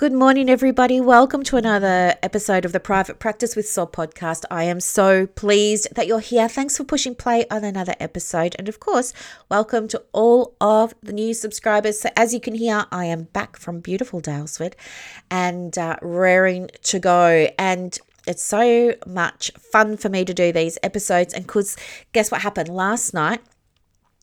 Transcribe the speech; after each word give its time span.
Good 0.00 0.14
morning, 0.14 0.48
everybody. 0.48 0.98
Welcome 0.98 1.42
to 1.42 1.58
another 1.58 2.14
episode 2.22 2.64
of 2.64 2.72
the 2.72 2.80
Private 2.80 3.18
Practice 3.18 3.54
with 3.54 3.68
Sol 3.68 3.86
podcast. 3.86 4.46
I 4.50 4.64
am 4.64 4.80
so 4.80 5.26
pleased 5.26 5.94
that 5.94 6.06
you're 6.06 6.20
here. 6.20 6.48
Thanks 6.48 6.78
for 6.78 6.84
pushing 6.84 7.14
play 7.14 7.46
on 7.50 7.64
another 7.64 7.94
episode. 8.00 8.56
And 8.58 8.66
of 8.66 8.80
course, 8.80 9.12
welcome 9.50 9.88
to 9.88 10.02
all 10.12 10.56
of 10.58 10.94
the 11.02 11.12
new 11.12 11.34
subscribers. 11.34 12.00
So, 12.00 12.08
as 12.16 12.32
you 12.32 12.40
can 12.40 12.54
hear, 12.54 12.86
I 12.90 13.04
am 13.04 13.24
back 13.24 13.58
from 13.58 13.80
beautiful 13.80 14.22
Daylesford 14.22 14.72
and 15.30 15.76
uh, 15.76 15.96
raring 16.00 16.70
to 16.84 16.98
go. 16.98 17.48
And 17.58 17.98
it's 18.26 18.42
so 18.42 18.94
much 19.06 19.50
fun 19.58 19.98
for 19.98 20.08
me 20.08 20.24
to 20.24 20.32
do 20.32 20.50
these 20.50 20.78
episodes. 20.82 21.34
And 21.34 21.46
because 21.46 21.76
guess 22.14 22.30
what 22.30 22.40
happened 22.40 22.70
last 22.70 23.12
night? 23.12 23.42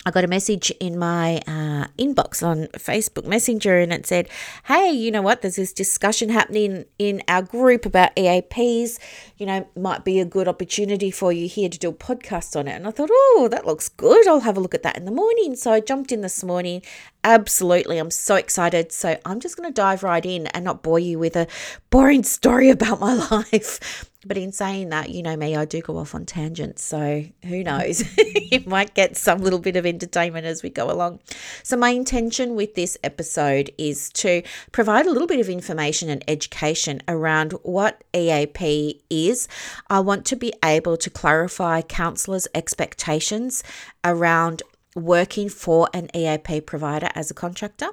I 0.07 0.09
got 0.09 0.23
a 0.23 0.27
message 0.27 0.71
in 0.79 0.97
my 0.97 1.39
uh, 1.47 1.87
inbox 1.99 2.41
on 2.41 2.67
Facebook 2.67 3.25
Messenger 3.25 3.79
and 3.79 3.91
it 3.91 4.07
said, 4.07 4.29
Hey, 4.63 4.89
you 4.89 5.11
know 5.11 5.21
what? 5.21 5.41
There's 5.41 5.57
this 5.57 5.73
discussion 5.73 6.29
happening 6.29 6.85
in 6.97 7.21
our 7.27 7.41
group 7.41 7.85
about 7.85 8.15
EAPs. 8.15 8.99
You 9.35 9.47
know, 9.47 9.67
might 9.75 10.05
be 10.05 10.21
a 10.21 10.25
good 10.25 10.47
opportunity 10.47 11.11
for 11.11 11.33
you 11.33 11.49
here 11.49 11.67
to 11.67 11.77
do 11.77 11.89
a 11.89 11.93
podcast 11.93 12.57
on 12.57 12.69
it. 12.69 12.75
And 12.75 12.87
I 12.87 12.91
thought, 12.91 13.09
Oh, 13.11 13.49
that 13.51 13.65
looks 13.65 13.89
good. 13.89 14.25
I'll 14.29 14.39
have 14.39 14.55
a 14.55 14.61
look 14.61 14.73
at 14.73 14.83
that 14.83 14.95
in 14.95 15.03
the 15.03 15.11
morning. 15.11 15.57
So 15.57 15.73
I 15.73 15.81
jumped 15.81 16.13
in 16.13 16.21
this 16.21 16.41
morning. 16.41 16.83
Absolutely. 17.27 17.97
I'm 17.97 18.09
so 18.09 18.35
excited. 18.35 18.93
So 18.93 19.19
I'm 19.25 19.41
just 19.41 19.57
going 19.57 19.67
to 19.67 19.73
dive 19.73 20.01
right 20.01 20.25
in 20.25 20.47
and 20.47 20.63
not 20.63 20.81
bore 20.81 20.97
you 20.97 21.19
with 21.19 21.35
a 21.35 21.45
boring 21.89 22.23
story 22.23 22.69
about 22.77 23.01
my 23.01 23.15
life. 23.15 24.09
But 24.25 24.37
in 24.37 24.53
saying 24.53 24.89
that, 24.89 25.09
you 25.09 25.23
know 25.23 25.35
me, 25.35 25.53
I 25.53 25.65
do 25.65 25.81
go 25.81 25.97
off 25.97 26.15
on 26.15 26.25
tangents. 26.25 26.83
So 26.83 27.25
who 27.43 27.63
knows? 27.65 28.01
you 28.17 28.63
might 28.65 28.93
get 28.93 29.17
some 29.17 29.39
little 29.39 29.59
bit 29.59 29.75
of 29.75 29.85
entertainment 29.85 30.45
as 30.45 30.63
we 30.63 30.69
go 30.69 30.89
along. 30.89 31.19
So, 31.63 31.75
my 31.77 31.89
intention 31.89 32.55
with 32.55 32.75
this 32.75 32.97
episode 33.03 33.71
is 33.77 34.09
to 34.13 34.41
provide 34.71 35.05
a 35.05 35.11
little 35.11 35.27
bit 35.27 35.39
of 35.39 35.49
information 35.49 36.09
and 36.09 36.23
education 36.27 37.01
around 37.07 37.53
what 37.63 38.03
EAP 38.13 39.01
is. 39.09 39.47
I 39.89 39.99
want 39.99 40.25
to 40.25 40.35
be 40.35 40.53
able 40.63 40.97
to 40.97 41.09
clarify 41.09 41.81
counselors' 41.81 42.47
expectations 42.53 43.63
around 44.03 44.63
working 44.97 45.49
for 45.49 45.89
an 45.93 46.09
EAP 46.15 46.61
provider 46.61 47.09
as 47.15 47.31
a 47.31 47.33
contractor. 47.33 47.89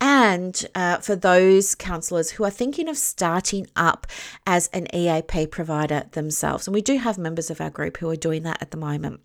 And 0.00 0.66
uh, 0.74 0.98
for 0.98 1.14
those 1.14 1.74
counsellors 1.74 2.32
who 2.32 2.44
are 2.44 2.50
thinking 2.50 2.88
of 2.88 2.96
starting 2.96 3.68
up 3.76 4.06
as 4.46 4.68
an 4.72 4.92
EAP 4.94 5.46
provider 5.46 6.04
themselves. 6.12 6.66
And 6.66 6.74
we 6.74 6.82
do 6.82 6.98
have 6.98 7.18
members 7.18 7.50
of 7.50 7.60
our 7.60 7.70
group 7.70 7.98
who 7.98 8.10
are 8.10 8.16
doing 8.16 8.42
that 8.42 8.60
at 8.60 8.72
the 8.72 8.76
moment. 8.76 9.20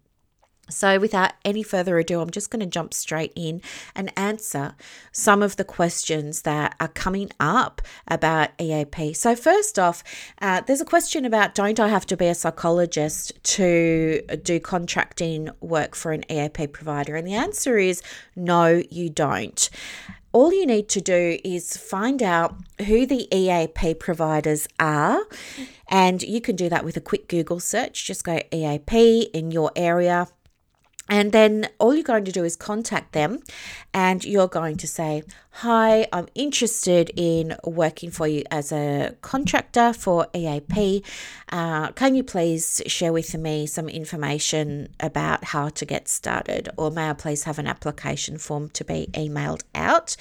So, 0.69 0.99
without 0.99 1.33
any 1.45 1.63
further 1.63 1.97
ado, 1.97 2.19
I'm 2.21 2.29
just 2.29 2.49
going 2.49 2.59
to 2.59 2.65
jump 2.65 2.93
straight 2.93 3.31
in 3.35 3.61
and 3.95 4.11
answer 4.17 4.75
some 5.11 5.41
of 5.41 5.55
the 5.55 5.63
questions 5.63 6.41
that 6.41 6.75
are 6.79 6.89
coming 6.89 7.29
up 7.39 7.81
about 8.07 8.49
EAP. 8.59 9.13
So, 9.13 9.35
first 9.35 9.79
off, 9.79 10.03
uh, 10.41 10.61
there's 10.61 10.81
a 10.81 10.85
question 10.85 11.25
about 11.25 11.55
don't 11.55 11.79
I 11.79 11.87
have 11.87 12.05
to 12.07 12.17
be 12.17 12.27
a 12.27 12.35
psychologist 12.35 13.31
to 13.43 14.21
do 14.43 14.59
contracting 14.59 15.49
work 15.61 15.95
for 15.95 16.11
an 16.11 16.23
EAP 16.29 16.67
provider? 16.67 17.15
And 17.15 17.27
the 17.27 17.35
answer 17.35 17.77
is 17.77 18.01
no, 18.35 18.83
you 18.89 19.09
don't 19.09 19.69
all 20.37 20.53
you 20.53 20.67
need 20.67 20.87
to 20.89 21.01
do 21.01 21.39
is 21.43 21.77
find 21.77 22.21
out 22.21 22.55
who 22.85 23.07
the 23.07 23.27
EAP 23.35 23.95
providers 23.95 24.67
are. 24.79 25.25
And 25.87 26.21
you 26.21 26.41
can 26.41 26.55
do 26.55 26.69
that 26.69 26.85
with 26.85 26.95
a 26.95 27.01
quick 27.01 27.27
Google 27.27 27.59
search. 27.59 28.05
Just 28.05 28.23
go 28.23 28.39
EAP 28.51 29.31
in 29.33 29.49
your 29.49 29.71
area 29.75 30.27
and 31.09 31.31
then 31.31 31.69
all 31.79 31.93
you're 31.93 32.03
going 32.03 32.25
to 32.25 32.31
do 32.31 32.43
is 32.43 32.55
contact 32.55 33.13
them 33.13 33.39
and 33.93 34.23
you're 34.25 34.47
going 34.47 34.77
to 34.77 34.87
say, 34.87 35.23
Hi, 35.61 36.07
I'm 36.13 36.27
interested 36.35 37.09
in 37.15 37.55
working 37.63 38.11
for 38.11 38.27
you 38.27 38.43
as 38.51 38.71
a 38.71 39.15
contractor 39.21 39.91
for 39.91 40.27
EAP. 40.35 41.03
Uh, 41.51 41.91
can 41.93 42.13
you 42.13 42.23
please 42.23 42.83
share 42.85 43.11
with 43.11 43.33
me 43.33 43.65
some 43.65 43.89
information 43.89 44.89
about 44.99 45.45
how 45.45 45.69
to 45.69 45.85
get 45.85 46.07
started? 46.07 46.69
Or 46.77 46.91
may 46.91 47.09
I 47.09 47.13
please 47.13 47.45
have 47.45 47.57
an 47.57 47.65
application 47.65 48.37
form 48.37 48.69
to 48.69 48.85
be 48.85 49.09
emailed 49.13 49.63
out? 49.73 50.15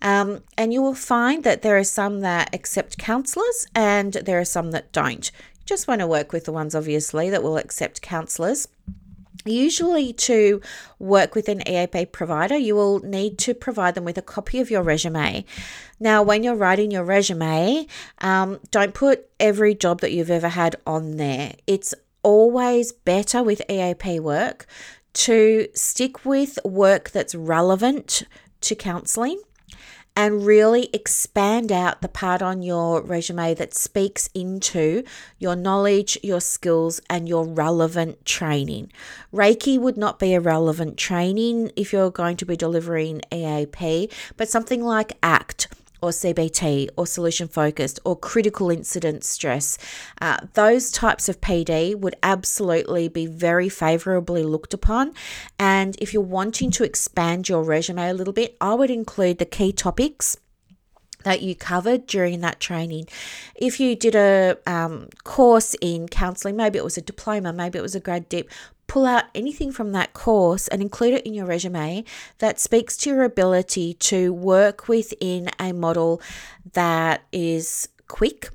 Um, 0.00 0.42
and 0.58 0.72
you 0.72 0.82
will 0.82 0.94
find 0.94 1.44
that 1.44 1.62
there 1.62 1.78
are 1.78 1.84
some 1.84 2.20
that 2.20 2.52
accept 2.52 2.98
counsellors 2.98 3.66
and 3.76 4.14
there 4.14 4.40
are 4.40 4.44
some 4.44 4.72
that 4.72 4.90
don't. 4.90 5.30
You 5.54 5.64
just 5.64 5.86
want 5.86 6.00
to 6.00 6.08
work 6.08 6.32
with 6.32 6.46
the 6.46 6.52
ones, 6.52 6.74
obviously, 6.74 7.30
that 7.30 7.44
will 7.44 7.56
accept 7.56 8.02
counsellors. 8.02 8.66
Usually, 9.44 10.12
to 10.12 10.60
work 10.98 11.34
with 11.34 11.48
an 11.48 11.66
EAP 11.66 12.06
provider, 12.06 12.56
you 12.56 12.74
will 12.74 13.00
need 13.00 13.38
to 13.38 13.54
provide 13.54 13.94
them 13.94 14.04
with 14.04 14.18
a 14.18 14.22
copy 14.22 14.60
of 14.60 14.70
your 14.70 14.82
resume. 14.82 15.44
Now, 15.98 16.22
when 16.22 16.42
you're 16.42 16.54
writing 16.54 16.90
your 16.90 17.04
resume, 17.04 17.86
um, 18.18 18.60
don't 18.70 18.94
put 18.94 19.28
every 19.40 19.74
job 19.74 20.00
that 20.00 20.12
you've 20.12 20.30
ever 20.30 20.48
had 20.48 20.76
on 20.86 21.16
there. 21.16 21.54
It's 21.66 21.94
always 22.22 22.92
better 22.92 23.42
with 23.42 23.62
EAP 23.68 24.20
work 24.20 24.66
to 25.14 25.68
stick 25.74 26.24
with 26.24 26.58
work 26.64 27.10
that's 27.10 27.34
relevant 27.34 28.22
to 28.62 28.74
counseling 28.74 29.40
and 30.16 30.44
really 30.44 30.90
expand 30.92 31.72
out 31.72 32.02
the 32.02 32.08
part 32.08 32.42
on 32.42 32.62
your 32.62 33.02
resume 33.02 33.54
that 33.54 33.74
speaks 33.74 34.28
into 34.34 35.02
your 35.38 35.56
knowledge, 35.56 36.18
your 36.22 36.40
skills, 36.40 37.00
and 37.08 37.28
your 37.28 37.46
relevant 37.46 38.24
training. 38.24 38.92
Reiki 39.32 39.78
would 39.78 39.96
not 39.96 40.18
be 40.18 40.34
a 40.34 40.40
relevant 40.40 40.96
training 40.96 41.70
if 41.76 41.92
you're 41.92 42.10
going 42.10 42.36
to 42.36 42.46
be 42.46 42.56
delivering 42.56 43.22
EAP, 43.32 44.10
but 44.36 44.48
something 44.48 44.82
like 44.82 45.16
ACT 45.22 45.68
or 46.02 46.10
CBT 46.10 46.88
or 46.96 47.06
solution 47.06 47.48
focused 47.48 48.00
or 48.04 48.16
critical 48.16 48.70
incident 48.70 49.24
stress. 49.24 49.78
Uh, 50.20 50.38
those 50.54 50.90
types 50.90 51.28
of 51.28 51.40
PD 51.40 51.94
would 51.94 52.16
absolutely 52.22 53.08
be 53.08 53.26
very 53.26 53.68
favorably 53.68 54.42
looked 54.42 54.74
upon. 54.74 55.14
And 55.58 55.96
if 56.00 56.12
you're 56.12 56.22
wanting 56.22 56.70
to 56.72 56.84
expand 56.84 57.48
your 57.48 57.62
resume 57.62 58.10
a 58.10 58.14
little 58.14 58.34
bit, 58.34 58.56
I 58.60 58.74
would 58.74 58.90
include 58.90 59.38
the 59.38 59.46
key 59.46 59.72
topics 59.72 60.36
that 61.24 61.42
you 61.42 61.54
covered 61.54 62.06
during 62.06 62.40
that 62.40 62.60
training. 62.60 63.06
If 63.54 63.80
you 63.80 63.94
did 63.94 64.14
a 64.14 64.58
um, 64.66 65.08
course 65.24 65.74
in 65.80 66.08
counseling, 66.08 66.56
maybe 66.56 66.78
it 66.78 66.84
was 66.84 66.98
a 66.98 67.02
diploma, 67.02 67.52
maybe 67.52 67.78
it 67.78 67.82
was 67.82 67.94
a 67.94 68.00
grad 68.00 68.28
dip, 68.28 68.50
pull 68.92 69.06
out 69.06 69.24
anything 69.34 69.72
from 69.72 69.92
that 69.92 70.12
course 70.12 70.68
and 70.68 70.82
include 70.82 71.14
it 71.14 71.24
in 71.24 71.32
your 71.32 71.46
resume 71.46 72.04
that 72.40 72.60
speaks 72.60 72.94
to 72.94 73.08
your 73.08 73.22
ability 73.22 73.94
to 73.94 74.30
work 74.34 74.86
within 74.86 75.48
a 75.58 75.72
model 75.72 76.20
that 76.74 77.22
is 77.32 77.88
quick 78.06 78.50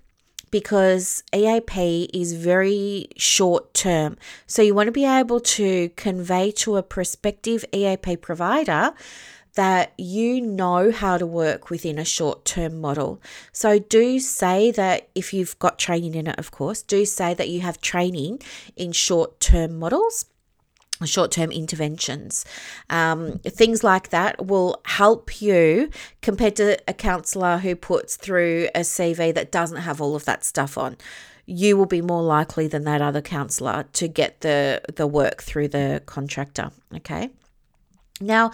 because 0.51 1.23
EAP 1.33 2.11
is 2.13 2.33
very 2.33 3.07
short 3.17 3.73
term. 3.73 4.15
So 4.45 4.61
you 4.61 4.75
want 4.75 4.85
to 4.85 4.91
be 4.91 5.05
able 5.05 5.39
to 5.39 5.89
convey 5.95 6.51
to 6.51 6.77
a 6.77 6.83
prospective 6.83 7.65
EAP 7.73 8.17
provider 8.17 8.93
that 9.57 9.93
you 9.97 10.39
know 10.39 10.91
how 10.91 11.17
to 11.17 11.25
work 11.25 11.69
within 11.69 11.99
a 11.99 12.05
short 12.05 12.45
term 12.45 12.79
model. 12.79 13.21
So, 13.51 13.79
do 13.79 14.19
say 14.19 14.71
that 14.71 15.09
if 15.13 15.33
you've 15.33 15.57
got 15.59 15.77
training 15.77 16.15
in 16.15 16.27
it, 16.27 16.39
of 16.39 16.51
course, 16.51 16.81
do 16.81 17.05
say 17.05 17.33
that 17.33 17.49
you 17.49 17.61
have 17.61 17.81
training 17.81 18.39
in 18.75 18.91
short 18.91 19.39
term 19.39 19.77
models 19.77 20.25
short 21.05 21.31
term 21.31 21.51
interventions. 21.51 22.45
Um, 22.89 23.39
things 23.39 23.83
like 23.83 24.09
that 24.09 24.47
will 24.47 24.81
help 24.85 25.41
you 25.41 25.89
compared 26.21 26.55
to 26.55 26.77
a 26.87 26.93
counsellor 26.93 27.59
who 27.59 27.75
puts 27.75 28.15
through 28.15 28.69
a 28.73 28.79
CV 28.79 29.33
that 29.33 29.51
doesn't 29.51 29.77
have 29.77 30.01
all 30.01 30.15
of 30.15 30.25
that 30.25 30.43
stuff 30.43 30.77
on. 30.77 30.97
You 31.45 31.77
will 31.77 31.85
be 31.85 32.01
more 32.01 32.23
likely 32.23 32.67
than 32.67 32.83
that 32.85 33.01
other 33.01 33.21
counsellor 33.21 33.85
to 33.93 34.07
get 34.07 34.41
the, 34.41 34.81
the 34.95 35.07
work 35.07 35.43
through 35.43 35.69
the 35.69 36.01
contractor. 36.05 36.71
Okay. 36.95 37.29
Now, 38.19 38.51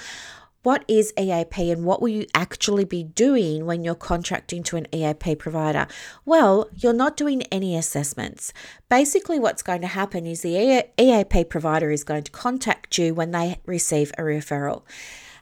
what 0.64 0.86
is 0.88 1.14
EAP 1.20 1.72
and 1.72 1.86
what 1.86 2.02
will 2.02 2.10
you 2.10 2.26
actually 2.34 2.86
be 2.86 3.04
doing 3.04 3.66
when 3.66 3.84
you're 3.84 3.96
contracting 3.96 4.64
to 4.64 4.78
an 4.78 4.88
EAP 4.94 5.36
provider? 5.36 5.88
Well, 6.26 6.70
you're 6.76 6.94
not 6.94 7.18
doing 7.18 7.44
any 7.44 7.76
assessments. 7.76 8.54
Basically, 8.90 9.40
what's 9.40 9.62
going 9.62 9.82
to 9.82 9.88
happen 9.88 10.26
is 10.26 10.42
the 10.42 10.86
EAP 10.98 11.46
provider 11.46 11.92
is 11.92 12.04
going 12.04 12.24
to 12.24 12.32
contact 12.32 12.98
you 12.98 13.14
when 13.14 13.32
they 13.32 13.60
receive 13.66 14.12
a 14.18 14.22
referral. 14.22 14.84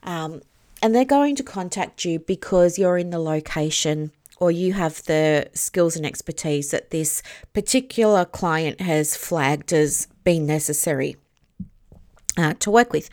Um, 0.03 0.41
and 0.81 0.95
they're 0.95 1.05
going 1.05 1.35
to 1.35 1.43
contact 1.43 2.03
you 2.03 2.17
because 2.17 2.79
you're 2.79 2.97
in 2.97 3.11
the 3.11 3.19
location 3.19 4.11
or 4.37 4.49
you 4.49 4.73
have 4.73 5.03
the 5.03 5.47
skills 5.53 5.95
and 5.95 6.03
expertise 6.03 6.71
that 6.71 6.89
this 6.89 7.21
particular 7.53 8.25
client 8.25 8.81
has 8.81 9.15
flagged 9.15 9.71
as 9.71 10.07
being 10.23 10.47
necessary 10.47 11.15
uh, 12.37 12.55
to 12.55 12.71
work 12.71 12.91
with. 12.91 13.07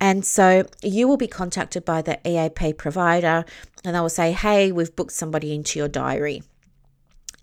And 0.00 0.24
so 0.24 0.64
you 0.82 1.08
will 1.08 1.16
be 1.16 1.26
contacted 1.26 1.84
by 1.84 2.02
the 2.02 2.18
EAP 2.26 2.74
provider 2.74 3.44
and 3.84 3.96
they 3.96 4.00
will 4.00 4.08
say, 4.08 4.32
hey, 4.32 4.70
we've 4.70 4.94
booked 4.94 5.12
somebody 5.12 5.54
into 5.54 5.78
your 5.78 5.88
diary. 5.88 6.42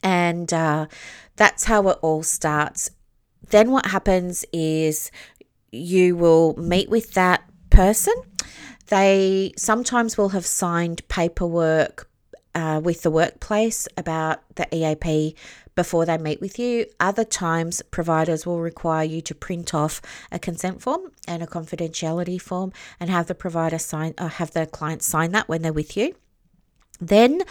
And 0.02 0.54
uh, 0.54 0.88
that's 1.36 1.66
how 1.66 1.88
it 1.90 1.98
all 2.02 2.24
starts. 2.24 2.92
Then 3.50 3.72
what 3.72 3.88
happens 3.88 4.46
is 4.54 5.12
you 5.72 6.16
will 6.16 6.56
meet 6.56 6.90
with 6.90 7.14
that 7.14 7.44
person. 7.70 8.14
They 8.88 9.54
sometimes 9.58 10.18
will 10.18 10.30
have 10.30 10.46
signed 10.46 11.08
paperwork 11.08 12.10
uh, 12.54 12.80
with 12.84 13.02
the 13.02 13.12
workplace 13.12 13.88
about 13.98 14.42
the 14.56 14.68
EAP 14.74 15.36
before 15.76 16.06
they 16.06 16.18
meet 16.18 16.42
with 16.42 16.58
you. 16.58 16.86
Other 17.00 17.24
times, 17.24 17.82
providers 17.92 18.46
will 18.46 18.60
require 18.60 19.04
you 19.04 19.22
to 19.22 19.36
print 19.36 19.74
off 19.74 20.02
a 20.32 20.40
consent 20.40 20.82
form 20.82 21.12
and 21.28 21.44
a 21.44 21.48
confidentiality 21.48 22.42
form 22.42 22.72
and 23.00 23.10
have 23.10 23.28
the 23.28 23.36
provider 23.36 23.80
sign 23.80 24.14
or 24.20 24.26
uh, 24.26 24.30
have 24.30 24.52
the 24.52 24.66
client 24.66 25.04
sign 25.04 25.32
that 25.32 25.48
when 25.48 25.62
they're 25.62 25.74
with 25.74 25.96
you. 25.98 26.16
Then, 27.02 27.42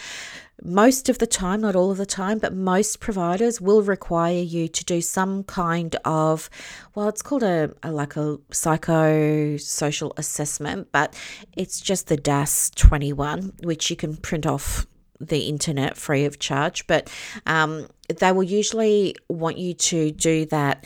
most 0.63 1.09
of 1.09 1.19
the 1.19 1.27
time, 1.27 1.61
not 1.61 1.77
all 1.77 1.91
of 1.91 1.99
the 1.99 2.07
time, 2.07 2.39
but 2.39 2.55
most 2.55 3.01
providers 3.01 3.61
will 3.61 3.83
require 3.83 4.41
you 4.41 4.69
to 4.69 4.85
do 4.85 5.01
some 5.01 5.45
kind 5.45 5.97
of, 6.05 6.49
well, 6.95 7.09
it's 7.09 7.23
called 7.23 7.43
a, 7.43 7.75
a 7.83 7.93
like 7.93 8.17
a 8.17 8.39
psychosocial 8.51 10.13
assessment, 10.17 10.89
but 10.93 11.15
it's 11.57 11.81
just 11.81 12.07
the 12.07 12.17
DASS 12.17 12.71
21, 12.71 13.53
which 13.63 13.91
you 13.91 13.97
can 13.97 14.17
print 14.17 14.47
off 14.47 14.87
the 15.21 15.49
internet 15.49 15.97
free 15.97 16.25
of 16.25 16.39
charge. 16.39 16.87
But 16.87 17.11
um, 17.47 17.89
they 18.09 18.33
will 18.33 18.43
usually 18.43 19.17
want 19.29 19.59
you 19.59 19.75
to 19.75 20.11
do 20.11 20.47
that 20.47 20.85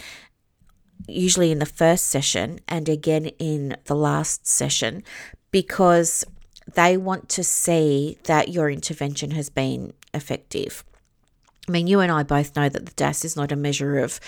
usually 1.07 1.51
in 1.51 1.59
the 1.59 1.67
first 1.67 2.09
session 2.09 2.61
and 2.69 2.89
again 2.89 3.27
in 3.39 3.77
the 3.85 3.95
last 3.95 4.47
session 4.47 5.03
because 5.51 6.25
they 6.75 6.97
want 6.97 7.29
to 7.31 7.43
see 7.43 8.19
that 8.25 8.49
your 8.49 8.71
intervention 8.71 9.31
has 9.31 9.49
been 9.49 9.93
effective. 10.13 10.85
I 11.69 11.73
mean, 11.73 11.87
you 11.87 12.00
and 12.00 12.11
I 12.11 12.23
both 12.23 12.56
know 12.56 12.69
that 12.69 12.87
the 12.87 12.93
DASS 12.93 13.25
is 13.25 13.37
not 13.37 13.53
a 13.53 13.56
measure 13.56 13.99
of 13.99 14.19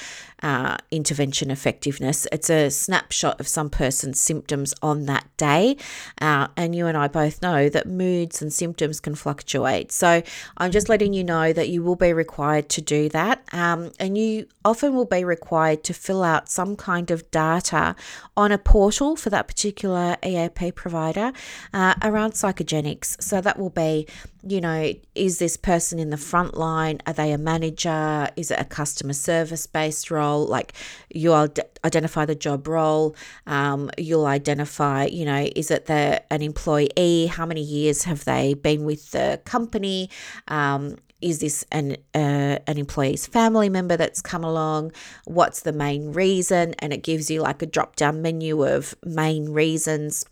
uh, 0.43 0.77
intervention 0.91 1.51
effectiveness. 1.51 2.27
It's 2.33 2.51
a 2.51 2.71
snapshot 2.71 3.41
of 3.41 3.49
some 3.49 3.71
person's 3.71 4.21
symptoms 4.21 4.75
on 4.83 5.07
that 5.07 5.27
day. 5.37 5.77
Uh, 6.21 6.49
and 6.57 6.75
you 6.75 6.87
and 6.87 6.97
I 6.97 7.09
both 7.09 7.43
know 7.43 7.69
that 7.69 7.87
moods 7.87 8.43
and 8.43 8.53
symptoms 8.53 9.01
can 9.01 9.15
fluctuate. 9.15 9.93
So 9.93 10.23
I'm 10.57 10.71
just 10.71 10.89
letting 10.89 11.13
you 11.13 11.25
know 11.25 11.53
that 11.53 11.69
you 11.69 11.83
will 11.83 11.97
be 11.97 12.13
required 12.13 12.69
to 12.71 12.83
do 12.83 13.09
that. 13.11 13.43
Um, 13.53 13.93
and 13.99 14.17
you 14.17 14.47
often 14.65 14.95
will 14.95 15.05
be 15.07 15.25
required 15.25 15.85
to 15.85 15.95
fill 15.95 16.23
out 16.23 16.49
some 16.49 16.77
kind 16.77 17.11
of 17.11 17.31
data 17.31 17.97
on 18.37 18.53
a 18.53 18.59
portal 18.59 19.17
for 19.17 19.31
that 19.31 19.49
particular 19.49 20.17
EAP 20.25 20.73
provider 20.73 21.33
uh, 21.73 21.95
around 22.03 22.33
psychogenics. 22.33 23.23
So 23.23 23.41
that 23.41 23.59
will 23.59 23.71
be, 23.71 24.07
you 24.47 24.61
know, 24.61 24.93
is 25.15 25.39
this 25.39 25.57
person 25.57 25.99
in 25.99 26.11
the 26.11 26.17
front 26.17 26.57
line? 26.57 26.99
Are 27.07 27.13
they 27.13 27.33
a 27.33 27.39
manager? 27.39 28.29
Is 28.37 28.51
it 28.51 28.61
a 28.61 28.65
customer 28.65 29.13
service 29.13 29.67
based 29.67 30.11
role? 30.11 30.51
like 30.51 30.75
you'll 31.09 31.49
identify 31.85 32.27
the 32.27 32.35
job 32.35 32.69
role, 32.69 33.17
um, 33.47 33.91
you'll 33.97 34.27
identify, 34.27 35.07
you 35.07 35.25
know, 35.25 35.49
is 35.57 35.71
it 35.71 35.87
the 35.87 36.23
an 36.33 36.43
employee? 36.43 37.27
How 37.27 37.47
many 37.47 37.63
years 37.63 38.05
have 38.05 38.25
they 38.25 38.55
been 38.55 38.85
with 38.85 39.13
the 39.13 39.41
company? 39.45 40.11
Um, 40.49 40.97
is 41.23 41.41
this 41.41 41.65
an 41.71 41.97
uh, 42.15 42.59
an 42.67 42.79
employee's 42.79 43.27
family 43.27 43.69
member 43.69 43.97
that's 43.97 44.23
come 44.23 44.45
along? 44.45 44.93
What's 45.25 45.61
the 45.61 45.73
main 45.73 46.13
reason? 46.13 46.75
And 46.79 46.93
it 46.93 47.03
gives 47.03 47.31
you 47.31 47.43
like 47.43 47.63
a 47.63 47.67
drop 47.67 47.97
down 47.97 48.23
menu 48.23 48.67
of 48.67 48.95
main 49.05 49.51
reasons. 49.51 50.25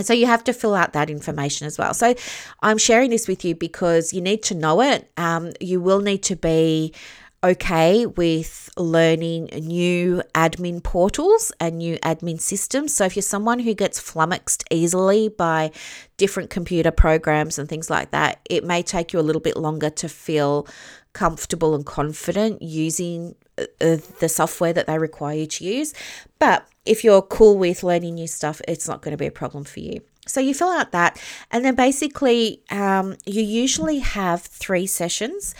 And 0.00 0.06
so 0.06 0.14
you 0.14 0.24
have 0.24 0.42
to 0.44 0.54
fill 0.54 0.74
out 0.74 0.94
that 0.94 1.10
information 1.10 1.66
as 1.66 1.76
well. 1.76 1.92
So 1.92 2.14
I'm 2.62 2.78
sharing 2.78 3.10
this 3.10 3.28
with 3.28 3.44
you 3.44 3.54
because 3.54 4.14
you 4.14 4.22
need 4.22 4.42
to 4.44 4.54
know 4.54 4.80
it. 4.80 5.10
Um, 5.18 5.52
you 5.60 5.78
will 5.78 6.00
need 6.00 6.22
to 6.22 6.36
be 6.36 6.94
okay 7.44 8.06
with 8.06 8.70
learning 8.78 9.50
new 9.60 10.22
admin 10.34 10.82
portals 10.82 11.52
and 11.60 11.76
new 11.76 11.98
admin 11.98 12.40
systems. 12.40 12.94
So, 12.94 13.04
if 13.04 13.14
you're 13.14 13.22
someone 13.22 13.58
who 13.58 13.74
gets 13.74 14.00
flummoxed 14.00 14.64
easily 14.70 15.28
by 15.28 15.70
different 16.16 16.48
computer 16.48 16.90
programs 16.90 17.58
and 17.58 17.68
things 17.68 17.90
like 17.90 18.10
that, 18.10 18.40
it 18.48 18.64
may 18.64 18.82
take 18.82 19.12
you 19.12 19.20
a 19.20 19.26
little 19.28 19.42
bit 19.42 19.58
longer 19.58 19.90
to 19.90 20.08
feel 20.08 20.66
comfortable 21.12 21.74
and 21.74 21.84
confident 21.84 22.62
using 22.62 23.34
the 23.78 24.28
software 24.28 24.72
that 24.72 24.86
they 24.86 24.98
require 24.98 25.36
you 25.36 25.46
to 25.46 25.64
use. 25.64 25.94
But 26.38 26.66
if 26.86 27.04
you're 27.04 27.22
cool 27.22 27.58
with 27.58 27.82
learning 27.82 28.14
new 28.14 28.26
stuff, 28.26 28.60
it's 28.66 28.88
not 28.88 29.02
going 29.02 29.12
to 29.12 29.18
be 29.18 29.26
a 29.26 29.32
problem 29.32 29.64
for 29.64 29.80
you. 29.80 30.00
So 30.26 30.40
you 30.40 30.54
fill 30.54 30.68
out 30.70 30.92
that, 30.92 31.20
and 31.50 31.64
then 31.64 31.74
basically, 31.74 32.62
um, 32.70 33.16
you 33.26 33.42
usually 33.42 33.98
have 33.98 34.42
three 34.42 34.86
sessions 34.86 35.54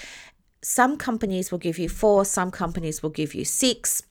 some 0.62 0.96
companies 0.96 1.50
will 1.50 1.58
give 1.58 1.78
you 1.78 1.88
four, 1.88 2.24
some 2.24 2.50
companies 2.50 3.02
will 3.02 3.10
give 3.10 3.34
you 3.34 3.44
six. 3.44 4.02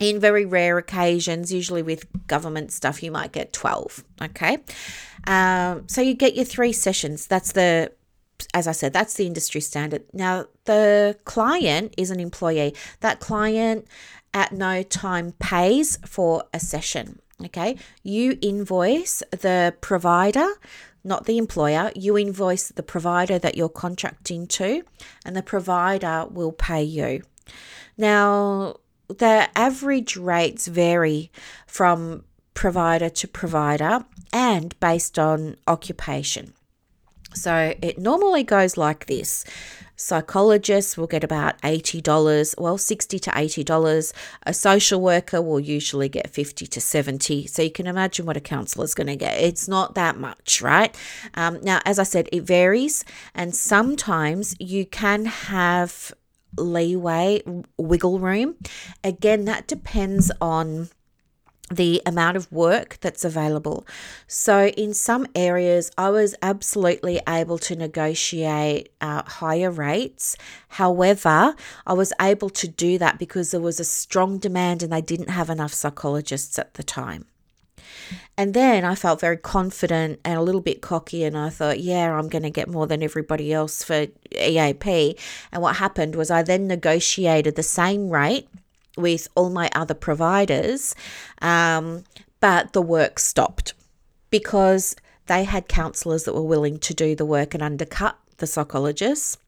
In 0.00 0.20
very 0.20 0.44
rare 0.44 0.78
occasions, 0.78 1.52
usually 1.52 1.82
with 1.82 2.06
government 2.28 2.72
stuff, 2.72 3.02
you 3.02 3.10
might 3.10 3.32
get 3.32 3.52
12. 3.52 4.04
Okay. 4.22 4.58
Um, 5.26 5.88
so 5.88 6.00
you 6.00 6.14
get 6.14 6.36
your 6.36 6.44
three 6.44 6.72
sessions. 6.72 7.26
That's 7.26 7.52
the, 7.52 7.92
as 8.54 8.66
I 8.66 8.72
said, 8.72 8.92
that's 8.92 9.14
the 9.14 9.26
industry 9.26 9.60
standard. 9.60 10.04
Now, 10.12 10.46
the 10.64 11.16
client 11.24 11.94
is 11.96 12.10
an 12.10 12.20
employee. 12.20 12.74
That 13.00 13.20
client 13.20 13.86
at 14.34 14.52
no 14.52 14.82
time 14.82 15.32
pays 15.38 15.98
for 16.06 16.44
a 16.52 16.60
session. 16.60 17.20
Okay. 17.44 17.76
You 18.02 18.36
invoice 18.40 19.22
the 19.30 19.74
provider 19.80 20.48
not 21.04 21.24
the 21.24 21.38
employer. 21.38 21.90
You 21.94 22.18
invoice 22.18 22.68
the 22.68 22.82
provider 22.82 23.38
that 23.38 23.56
you're 23.56 23.68
contracting 23.68 24.46
to, 24.48 24.82
and 25.24 25.34
the 25.34 25.42
provider 25.42 26.26
will 26.30 26.52
pay 26.52 26.82
you. 26.82 27.22
Now, 27.96 28.76
the 29.08 29.48
average 29.56 30.16
rates 30.16 30.68
vary 30.68 31.32
from 31.66 32.24
provider 32.54 33.08
to 33.08 33.28
provider 33.28 34.04
and 34.32 34.78
based 34.80 35.18
on 35.18 35.56
occupation. 35.66 36.52
So 37.34 37.74
it 37.82 37.98
normally 37.98 38.42
goes 38.42 38.76
like 38.76 39.06
this 39.06 39.44
Psychologists 40.00 40.96
will 40.96 41.08
get 41.08 41.24
about 41.24 41.60
$80, 41.62 42.54
well, 42.56 42.78
60 42.78 43.18
to 43.18 43.30
$80. 43.30 44.12
A 44.46 44.54
social 44.54 45.00
worker 45.00 45.42
will 45.42 45.58
usually 45.58 46.08
get 46.08 46.30
50 46.30 46.68
to 46.68 46.80
70. 46.80 47.48
So 47.48 47.62
you 47.62 47.70
can 47.72 47.88
imagine 47.88 48.24
what 48.24 48.36
a 48.36 48.40
counsellor 48.40 48.84
is 48.84 48.94
going 48.94 49.08
to 49.08 49.16
get. 49.16 49.38
It's 49.38 49.66
not 49.66 49.96
that 49.96 50.16
much, 50.16 50.62
right? 50.62 50.96
Um, 51.34 51.58
now, 51.62 51.80
as 51.84 51.98
I 51.98 52.04
said, 52.04 52.28
it 52.30 52.44
varies, 52.44 53.04
and 53.34 53.56
sometimes 53.56 54.54
you 54.60 54.86
can 54.86 55.24
have 55.24 56.12
leeway, 56.56 57.42
wiggle 57.76 58.20
room. 58.20 58.54
Again, 59.02 59.46
that 59.46 59.66
depends 59.66 60.30
on 60.40 60.90
the 61.70 62.02
amount 62.06 62.36
of 62.36 62.50
work 62.50 62.98
that's 63.00 63.24
available. 63.24 63.86
So, 64.26 64.68
in 64.68 64.94
some 64.94 65.26
areas, 65.34 65.90
I 65.98 66.10
was 66.10 66.34
absolutely 66.42 67.20
able 67.28 67.58
to 67.58 67.76
negotiate 67.76 68.90
uh, 69.00 69.22
higher 69.24 69.70
rates. 69.70 70.36
However, 70.68 71.54
I 71.86 71.92
was 71.92 72.12
able 72.20 72.50
to 72.50 72.68
do 72.68 72.98
that 72.98 73.18
because 73.18 73.50
there 73.50 73.60
was 73.60 73.80
a 73.80 73.84
strong 73.84 74.38
demand 74.38 74.82
and 74.82 74.92
they 74.92 75.02
didn't 75.02 75.30
have 75.30 75.50
enough 75.50 75.74
psychologists 75.74 76.58
at 76.58 76.74
the 76.74 76.82
time. 76.82 77.26
And 78.36 78.54
then 78.54 78.84
I 78.84 78.94
felt 78.94 79.20
very 79.20 79.36
confident 79.36 80.20
and 80.24 80.38
a 80.38 80.42
little 80.42 80.60
bit 80.60 80.80
cocky, 80.80 81.24
and 81.24 81.36
I 81.36 81.50
thought, 81.50 81.80
yeah, 81.80 82.16
I'm 82.16 82.28
going 82.28 82.42
to 82.42 82.50
get 82.50 82.68
more 82.68 82.86
than 82.86 83.02
everybody 83.02 83.52
else 83.52 83.82
for 83.82 84.06
EAP. 84.30 85.16
And 85.52 85.62
what 85.62 85.76
happened 85.76 86.14
was 86.14 86.30
I 86.30 86.42
then 86.42 86.66
negotiated 86.66 87.56
the 87.56 87.62
same 87.62 88.08
rate 88.08 88.48
with 88.98 89.28
all 89.34 89.50
my 89.50 89.70
other 89.74 89.94
providers, 89.94 90.94
um, 91.40 92.04
but 92.40 92.72
the 92.72 92.82
work 92.82 93.18
stopped 93.18 93.74
because 94.30 94.94
they 95.26 95.44
had 95.44 95.68
counsellors 95.68 96.24
that 96.24 96.34
were 96.34 96.42
willing 96.42 96.78
to 96.78 96.94
do 96.94 97.14
the 97.14 97.24
work 97.24 97.54
and 97.54 97.62
undercut 97.62 98.18
the 98.38 98.46
psychologists 98.46 99.38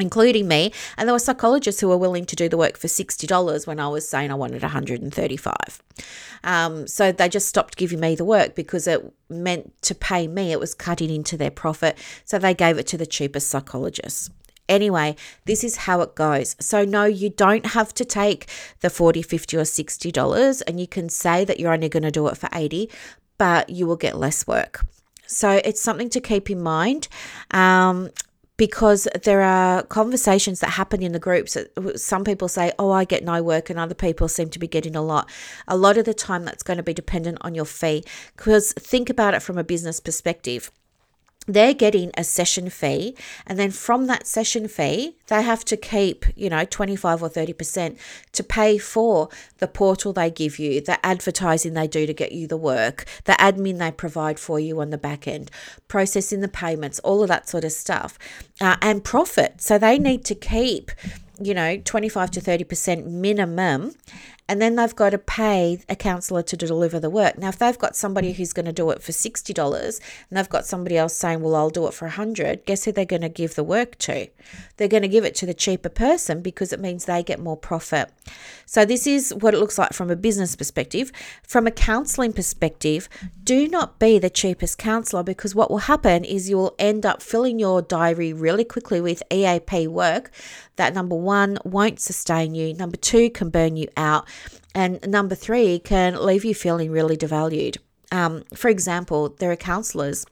including 0.00 0.46
me. 0.46 0.72
And 0.96 1.08
there 1.08 1.12
were 1.12 1.18
psychologists 1.18 1.80
who 1.80 1.88
were 1.88 1.96
willing 1.96 2.24
to 2.26 2.36
do 2.36 2.48
the 2.48 2.56
work 2.56 2.76
for 2.76 2.86
$60 2.86 3.66
when 3.66 3.80
i 3.80 3.88
was 3.88 4.08
saying 4.08 4.30
i 4.30 4.34
wanted 4.34 4.62
135 4.62 5.56
um, 6.44 6.86
so 6.86 7.12
they 7.12 7.28
just 7.28 7.48
stopped 7.48 7.76
giving 7.76 8.00
me 8.00 8.14
the 8.14 8.24
work 8.24 8.54
because 8.54 8.86
it 8.86 9.12
meant 9.28 9.72
to 9.82 9.94
pay 9.94 10.28
me 10.28 10.52
it 10.52 10.60
was 10.60 10.74
cutting 10.74 11.10
into 11.10 11.36
their 11.36 11.50
profit. 11.50 11.98
So 12.24 12.38
they 12.38 12.54
gave 12.54 12.78
it 12.78 12.86
to 12.88 12.96
the 12.96 13.06
cheapest 13.06 13.48
psychologists 13.48 14.30
Anyway, 14.68 15.16
this 15.44 15.64
is 15.64 15.76
how 15.76 16.00
it 16.00 16.14
goes. 16.14 16.56
So, 16.60 16.84
no, 16.84 17.04
you 17.04 17.30
don't 17.30 17.66
have 17.66 17.94
to 17.94 18.04
take 18.04 18.46
the 18.80 18.90
40 18.90 19.22
50 19.22 19.56
or 19.56 19.62
$60 19.62 20.62
and 20.66 20.80
you 20.80 20.86
can 20.86 21.08
say 21.08 21.44
that 21.44 21.58
you're 21.58 21.72
only 21.72 21.88
going 21.88 22.02
to 22.02 22.10
do 22.10 22.26
it 22.28 22.36
for 22.36 22.48
80 22.52 22.90
but 23.38 23.70
you 23.70 23.86
will 23.86 23.96
get 23.96 24.18
less 24.18 24.46
work. 24.46 24.84
So, 25.26 25.60
it's 25.64 25.80
something 25.80 26.10
to 26.10 26.20
keep 26.20 26.50
in 26.50 26.62
mind. 26.62 27.08
Um, 27.50 28.10
because 28.58 29.06
there 29.22 29.40
are 29.40 29.84
conversations 29.84 30.60
that 30.60 30.70
happen 30.70 31.00
in 31.00 31.12
the 31.12 31.18
groups. 31.20 31.56
Some 31.94 32.24
people 32.24 32.48
say, 32.48 32.72
Oh, 32.78 32.90
I 32.90 33.04
get 33.04 33.24
no 33.24 33.40
work, 33.40 33.70
and 33.70 33.78
other 33.78 33.94
people 33.94 34.28
seem 34.28 34.50
to 34.50 34.58
be 34.58 34.66
getting 34.66 34.96
a 34.96 35.00
lot. 35.00 35.30
A 35.68 35.76
lot 35.76 35.96
of 35.96 36.04
the 36.04 36.12
time, 36.12 36.44
that's 36.44 36.64
going 36.64 36.76
to 36.76 36.82
be 36.82 36.92
dependent 36.92 37.38
on 37.40 37.54
your 37.54 37.64
fee. 37.64 38.04
Because 38.36 38.72
think 38.72 39.08
about 39.08 39.32
it 39.32 39.42
from 39.42 39.56
a 39.58 39.64
business 39.64 40.00
perspective 40.00 40.72
they're 41.48 41.74
getting 41.74 42.10
a 42.16 42.22
session 42.22 42.70
fee 42.70 43.16
and 43.46 43.58
then 43.58 43.70
from 43.70 44.06
that 44.06 44.26
session 44.26 44.68
fee 44.68 45.16
they 45.26 45.42
have 45.42 45.64
to 45.64 45.76
keep 45.76 46.26
you 46.36 46.48
know 46.48 46.64
25 46.64 47.22
or 47.22 47.30
30% 47.30 47.98
to 48.32 48.44
pay 48.44 48.78
for 48.78 49.28
the 49.58 49.66
portal 49.66 50.12
they 50.12 50.30
give 50.30 50.58
you 50.58 50.80
the 50.80 51.04
advertising 51.04 51.74
they 51.74 51.88
do 51.88 52.06
to 52.06 52.14
get 52.14 52.32
you 52.32 52.46
the 52.46 52.56
work 52.56 53.04
the 53.24 53.32
admin 53.32 53.78
they 53.78 53.90
provide 53.90 54.38
for 54.38 54.60
you 54.60 54.80
on 54.80 54.90
the 54.90 54.98
back 54.98 55.26
end 55.26 55.50
processing 55.88 56.40
the 56.40 56.48
payments 56.48 56.98
all 57.00 57.22
of 57.22 57.28
that 57.28 57.48
sort 57.48 57.64
of 57.64 57.72
stuff 57.72 58.18
uh, 58.60 58.76
and 58.82 59.04
profit. 59.04 59.60
So 59.60 59.78
they 59.78 59.98
need 59.98 60.24
to 60.26 60.34
keep 60.34 60.90
you 61.40 61.54
know 61.54 61.78
25 61.78 62.30
to 62.32 62.40
30% 62.40 63.06
minimum 63.06 63.92
and 64.48 64.62
then 64.62 64.76
they've 64.76 64.96
got 64.96 65.10
to 65.10 65.18
pay 65.18 65.78
a 65.90 65.94
counsellor 65.94 66.42
to 66.42 66.56
deliver 66.56 66.98
the 66.98 67.10
work. 67.10 67.36
Now, 67.36 67.50
if 67.50 67.58
they've 67.58 67.78
got 67.78 67.94
somebody 67.94 68.32
who's 68.32 68.54
going 68.54 68.64
to 68.64 68.72
do 68.72 68.90
it 68.90 69.02
for 69.02 69.12
$60 69.12 70.00
and 70.30 70.38
they've 70.38 70.48
got 70.48 70.64
somebody 70.64 70.96
else 70.96 71.14
saying, 71.14 71.42
well, 71.42 71.54
I'll 71.54 71.68
do 71.68 71.86
it 71.86 71.92
for 71.92 72.06
100 72.06 72.64
guess 72.64 72.84
who 72.84 72.92
they're 72.92 73.04
going 73.04 73.22
to 73.22 73.28
give 73.28 73.56
the 73.56 73.62
work 73.62 73.98
to? 73.98 74.28
They're 74.78 74.88
going 74.88 75.02
to 75.02 75.08
give 75.08 75.24
it 75.24 75.34
to 75.36 75.46
the 75.46 75.52
cheaper 75.52 75.90
person 75.90 76.40
because 76.40 76.72
it 76.72 76.80
means 76.80 77.04
they 77.04 77.22
get 77.22 77.38
more 77.38 77.58
profit. 77.58 78.10
So, 78.64 78.86
this 78.86 79.06
is 79.06 79.34
what 79.34 79.52
it 79.52 79.60
looks 79.60 79.78
like 79.78 79.92
from 79.92 80.10
a 80.10 80.16
business 80.16 80.56
perspective. 80.56 81.12
From 81.42 81.66
a 81.66 81.70
counselling 81.70 82.32
perspective, 82.32 83.08
do 83.44 83.68
not 83.68 83.98
be 83.98 84.18
the 84.18 84.30
cheapest 84.30 84.78
counsellor 84.78 85.22
because 85.22 85.54
what 85.54 85.70
will 85.70 85.78
happen 85.78 86.24
is 86.24 86.48
you'll 86.48 86.74
end 86.78 87.04
up 87.04 87.22
filling 87.22 87.58
your 87.58 87.82
diary 87.82 88.32
really 88.32 88.64
quickly 88.64 89.00
with 89.00 89.22
EAP 89.30 89.88
work 89.88 90.30
that 90.78 90.94
number 90.94 91.14
one 91.14 91.27
won't 91.64 92.00
sustain 92.00 92.54
you, 92.54 92.74
number 92.74 92.96
two 92.96 93.30
can 93.30 93.50
burn 93.50 93.76
you 93.76 93.88
out, 93.96 94.26
and 94.74 95.00
number 95.06 95.34
three 95.34 95.78
can 95.78 96.24
leave 96.24 96.44
you 96.44 96.54
feeling 96.54 96.90
really 96.90 97.16
devalued. 97.16 97.78
Um, 98.10 98.44
for 98.54 98.68
example, 98.68 99.30
there 99.38 99.50
are 99.50 99.56
counselors 99.56 100.24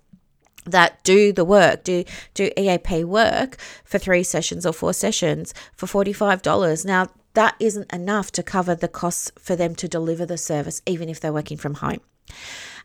that 0.64 1.02
do 1.04 1.32
the 1.32 1.44
work, 1.44 1.84
do 1.84 2.04
do 2.34 2.50
EAP 2.56 3.04
work 3.04 3.56
for 3.84 3.98
three 3.98 4.22
sessions 4.22 4.66
or 4.66 4.72
four 4.72 4.92
sessions 4.92 5.54
for 5.74 5.86
$45. 5.86 6.84
Now, 6.84 7.08
that 7.34 7.54
isn't 7.60 7.92
enough 7.92 8.32
to 8.32 8.42
cover 8.42 8.74
the 8.74 8.88
costs 8.88 9.30
for 9.38 9.56
them 9.56 9.74
to 9.76 9.88
deliver 9.88 10.26
the 10.26 10.38
service, 10.38 10.82
even 10.86 11.08
if 11.08 11.20
they're 11.20 11.32
working 11.32 11.58
from 11.58 11.74
home. 11.74 12.00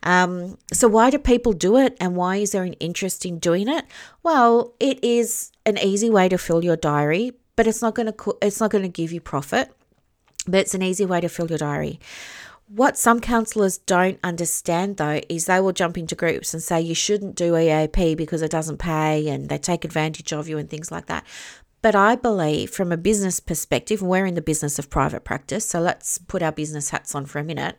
Um, 0.02 0.58
so, 0.72 0.88
why 0.88 1.10
do 1.10 1.18
people 1.18 1.52
do 1.52 1.76
it 1.76 1.96
and 2.00 2.16
why 2.16 2.36
is 2.36 2.52
there 2.52 2.64
an 2.64 2.74
interest 2.74 3.24
in 3.24 3.38
doing 3.38 3.68
it? 3.68 3.84
Well, 4.22 4.74
it 4.78 5.02
is 5.02 5.52
an 5.64 5.78
easy 5.78 6.10
way 6.10 6.28
to 6.28 6.38
fill 6.38 6.64
your 6.64 6.76
diary, 6.76 7.32
but 7.56 7.66
it's 7.66 7.82
not 7.82 7.94
going 7.94 8.12
to 8.12 8.36
it's 8.40 8.60
not 8.60 8.70
going 8.70 8.82
to 8.82 8.88
give 8.88 9.12
you 9.12 9.20
profit. 9.20 9.72
But 10.46 10.60
it's 10.60 10.74
an 10.74 10.82
easy 10.82 11.04
way 11.04 11.20
to 11.20 11.28
fill 11.28 11.48
your 11.48 11.58
diary. 11.58 12.00
What 12.68 12.96
some 12.96 13.20
counselors 13.20 13.78
don't 13.78 14.18
understand 14.24 14.96
though 14.96 15.20
is 15.28 15.44
they 15.44 15.60
will 15.60 15.72
jump 15.72 15.98
into 15.98 16.14
groups 16.14 16.54
and 16.54 16.62
say 16.62 16.80
you 16.80 16.94
shouldn't 16.94 17.36
do 17.36 17.56
EAP 17.56 18.14
because 18.14 18.42
it 18.42 18.50
doesn't 18.50 18.78
pay 18.78 19.28
and 19.28 19.48
they 19.48 19.58
take 19.58 19.84
advantage 19.84 20.32
of 20.32 20.48
you 20.48 20.58
and 20.58 20.70
things 20.70 20.90
like 20.90 21.06
that. 21.06 21.24
But 21.82 21.96
I 21.96 22.14
believe 22.14 22.70
from 22.70 22.92
a 22.92 22.96
business 22.96 23.40
perspective, 23.40 24.00
we're 24.02 24.24
in 24.24 24.34
the 24.34 24.40
business 24.40 24.78
of 24.78 24.88
private 24.88 25.24
practice, 25.24 25.66
so 25.66 25.80
let's 25.80 26.16
put 26.16 26.42
our 26.42 26.52
business 26.52 26.90
hats 26.90 27.14
on 27.14 27.26
for 27.26 27.40
a 27.40 27.44
minute. 27.44 27.76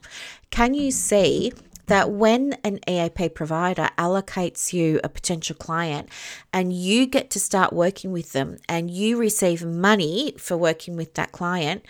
Can 0.52 0.74
you 0.74 0.92
see 0.92 1.54
that 1.88 2.12
when 2.12 2.54
an 2.64 2.80
EAP 2.88 3.30
provider 3.30 3.90
allocates 3.98 4.74
you 4.74 5.00
a 5.04 5.10
potential 5.10 5.56
client 5.56 6.10
and 6.52 6.72
you 6.74 7.06
get 7.06 7.30
to 7.32 7.40
start 7.40 7.74
working 7.74 8.12
with 8.12 8.32
them 8.32 8.58
and 8.70 8.90
you 8.90 9.18
receive 9.18 9.66
money 9.66 10.34
for 10.38 10.56
working 10.56 10.96
with 10.96 11.14
that 11.16 11.32
client, 11.32 11.86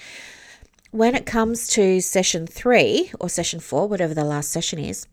when 0.92 1.16
it 1.16 1.26
comes 1.26 1.68
to 1.68 2.02
session 2.02 2.48
three 2.48 3.12
or 3.20 3.30
session 3.30 3.60
four, 3.60 3.88
whatever 3.88 4.14
the 4.14 4.24
last 4.24 4.52
session 4.52 4.80
is, 4.80 5.08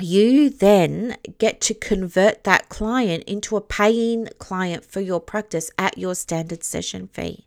you 0.00 0.50
then 0.50 1.16
get 1.38 1.60
to 1.60 1.74
convert 1.74 2.44
that 2.44 2.68
client 2.68 3.22
into 3.24 3.56
a 3.56 3.60
paying 3.60 4.28
client 4.38 4.84
for 4.84 5.00
your 5.00 5.20
practice 5.20 5.70
at 5.78 5.98
your 5.98 6.14
standard 6.14 6.64
session 6.64 7.08
fee 7.08 7.46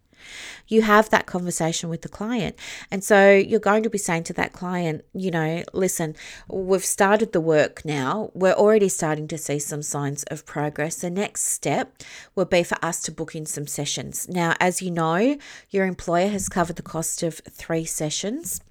you 0.68 0.82
have 0.82 1.10
that 1.10 1.26
conversation 1.26 1.90
with 1.90 2.02
the 2.02 2.10
client. 2.10 2.56
And 2.92 3.04
so 3.04 3.32
you're 3.32 3.60
going 3.60 3.84
to 3.84 3.90
be 3.90 3.98
saying 3.98 4.24
to 4.26 4.34
that 4.34 4.54
client, 4.54 5.04
you 5.14 5.32
know, 5.32 5.64
listen, 5.74 6.16
we've 6.50 6.86
started 6.86 7.32
the 7.32 7.42
work 7.42 7.84
now. 7.86 8.32
We're 8.34 8.54
already 8.54 8.90
starting 8.90 9.28
to 9.30 9.38
see 9.38 9.60
some 9.60 9.82
signs 9.82 10.24
of 10.24 10.46
progress. 10.46 10.98
The 10.98 11.10
next 11.10 11.44
step 11.44 12.04
will 12.36 12.46
be 12.46 12.64
for 12.64 12.78
us 12.82 13.02
to 13.04 13.12
book 13.12 13.36
in 13.36 13.46
some 13.46 13.68
sessions. 13.68 14.28
Now, 14.30 14.56
as 14.60 14.82
you 14.82 14.92
know, 14.92 15.38
your 15.70 15.86
employer 15.86 16.28
has 16.28 16.50
covered 16.50 16.76
the 16.76 16.82
cost 16.82 17.24
of 17.24 17.42
three 17.50 17.86
sessions. 17.86 18.62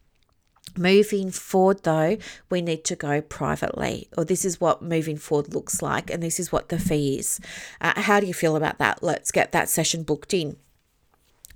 Moving 0.77 1.31
forward, 1.31 1.85
though, 1.85 2.19
we 2.51 2.61
need 2.61 2.85
to 2.85 2.97
go 2.97 3.23
privately, 3.23 4.09
or 4.17 4.27
this 4.27 4.45
is 4.45 4.61
what 4.61 4.83
moving 4.83 5.17
forward 5.17 5.55
looks 5.55 5.81
like, 5.81 6.11
and 6.11 6.23
this 6.23 6.39
is 6.39 6.53
what 6.53 6.69
the 6.69 6.79
fee 6.79 7.19
is. 7.19 7.41
Uh, 7.81 7.99
how 8.03 8.21
do 8.21 8.27
you 8.27 8.35
feel 8.35 8.57
about 8.57 8.79
that? 8.79 9.03
Let's 9.03 9.31
get 9.31 9.53
that 9.53 9.71
session 9.71 10.03
booked 10.03 10.35
in. 10.35 10.57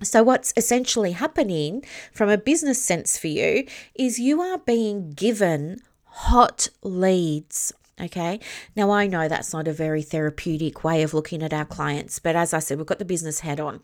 So, 0.03 0.23
what's 0.23 0.53
essentially 0.57 1.11
happening 1.11 1.83
from 2.11 2.29
a 2.29 2.37
business 2.37 2.81
sense 2.81 3.17
for 3.17 3.27
you 3.27 3.67
is 3.93 4.19
you 4.19 4.41
are 4.41 4.57
being 4.57 5.11
given 5.11 5.81
hot 6.05 6.69
leads. 6.81 7.73
Okay. 7.99 8.39
Now, 8.75 8.89
I 8.89 9.05
know 9.05 9.27
that's 9.27 9.53
not 9.53 9.67
a 9.67 9.73
very 9.73 10.01
therapeutic 10.01 10.83
way 10.83 11.03
of 11.03 11.13
looking 11.13 11.43
at 11.43 11.53
our 11.53 11.65
clients, 11.65 12.17
but 12.17 12.35
as 12.35 12.51
I 12.51 12.57
said, 12.57 12.79
we've 12.79 12.87
got 12.87 12.97
the 12.97 13.05
business 13.05 13.41
head 13.41 13.59
on. 13.59 13.81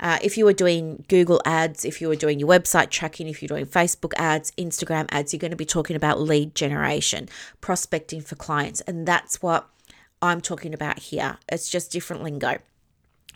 Uh, 0.00 0.18
if 0.22 0.36
you 0.36 0.44
were 0.44 0.52
doing 0.52 1.04
Google 1.08 1.40
ads, 1.44 1.84
if 1.84 2.00
you 2.00 2.08
were 2.08 2.16
doing 2.16 2.40
your 2.40 2.48
website 2.48 2.90
tracking, 2.90 3.28
if 3.28 3.40
you're 3.40 3.48
doing 3.48 3.66
Facebook 3.66 4.12
ads, 4.16 4.50
Instagram 4.52 5.06
ads, 5.10 5.32
you're 5.32 5.38
going 5.38 5.52
to 5.52 5.56
be 5.56 5.64
talking 5.64 5.94
about 5.94 6.20
lead 6.20 6.56
generation, 6.56 7.28
prospecting 7.60 8.20
for 8.20 8.34
clients. 8.34 8.80
And 8.82 9.06
that's 9.06 9.40
what 9.40 9.68
I'm 10.20 10.40
talking 10.40 10.74
about 10.74 10.98
here. 10.98 11.38
It's 11.48 11.70
just 11.70 11.92
different 11.92 12.24
lingo. 12.24 12.58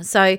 So, 0.01 0.39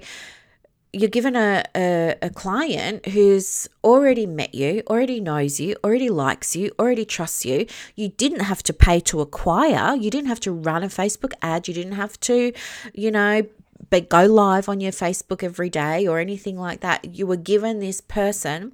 you're 0.92 1.10
given 1.10 1.36
a, 1.36 1.64
a, 1.76 2.16
a, 2.22 2.30
client 2.32 3.06
who's 3.08 3.70
already 3.84 4.26
met 4.26 4.56
you, 4.56 4.82
already 4.88 5.20
knows 5.20 5.60
you, 5.60 5.76
already 5.84 6.10
likes 6.10 6.56
you, 6.56 6.72
already 6.80 7.06
trusts 7.06 7.46
you. 7.46 7.68
You 7.96 8.10
didn't 8.10 8.42
have 8.42 8.64
to 8.64 8.74
pay 8.74 9.00
to 9.02 9.22
acquire. 9.22 9.96
You 9.96 10.10
didn't 10.10 10.30
have 10.30 10.40
to 10.42 10.52
run 10.52 10.84
a 10.84 10.88
Facebook 10.88 11.34
ad. 11.42 11.68
You 11.68 11.76
didn't 11.76 11.94
have 11.94 12.20
to, 12.22 12.54
you 12.94 13.12
know, 13.12 13.44
but 13.90 14.10
go 14.10 14.26
live 14.26 14.68
on 14.68 14.82
your 14.82 14.92
Facebook 14.92 15.44
every 15.44 15.70
day 15.70 16.08
or 16.08 16.20
anything 16.20 16.58
like 16.58 16.80
that. 16.82 17.16
You 17.16 17.28
were 17.28 17.38
given 17.38 17.80
this 17.80 18.02
person 18.02 18.74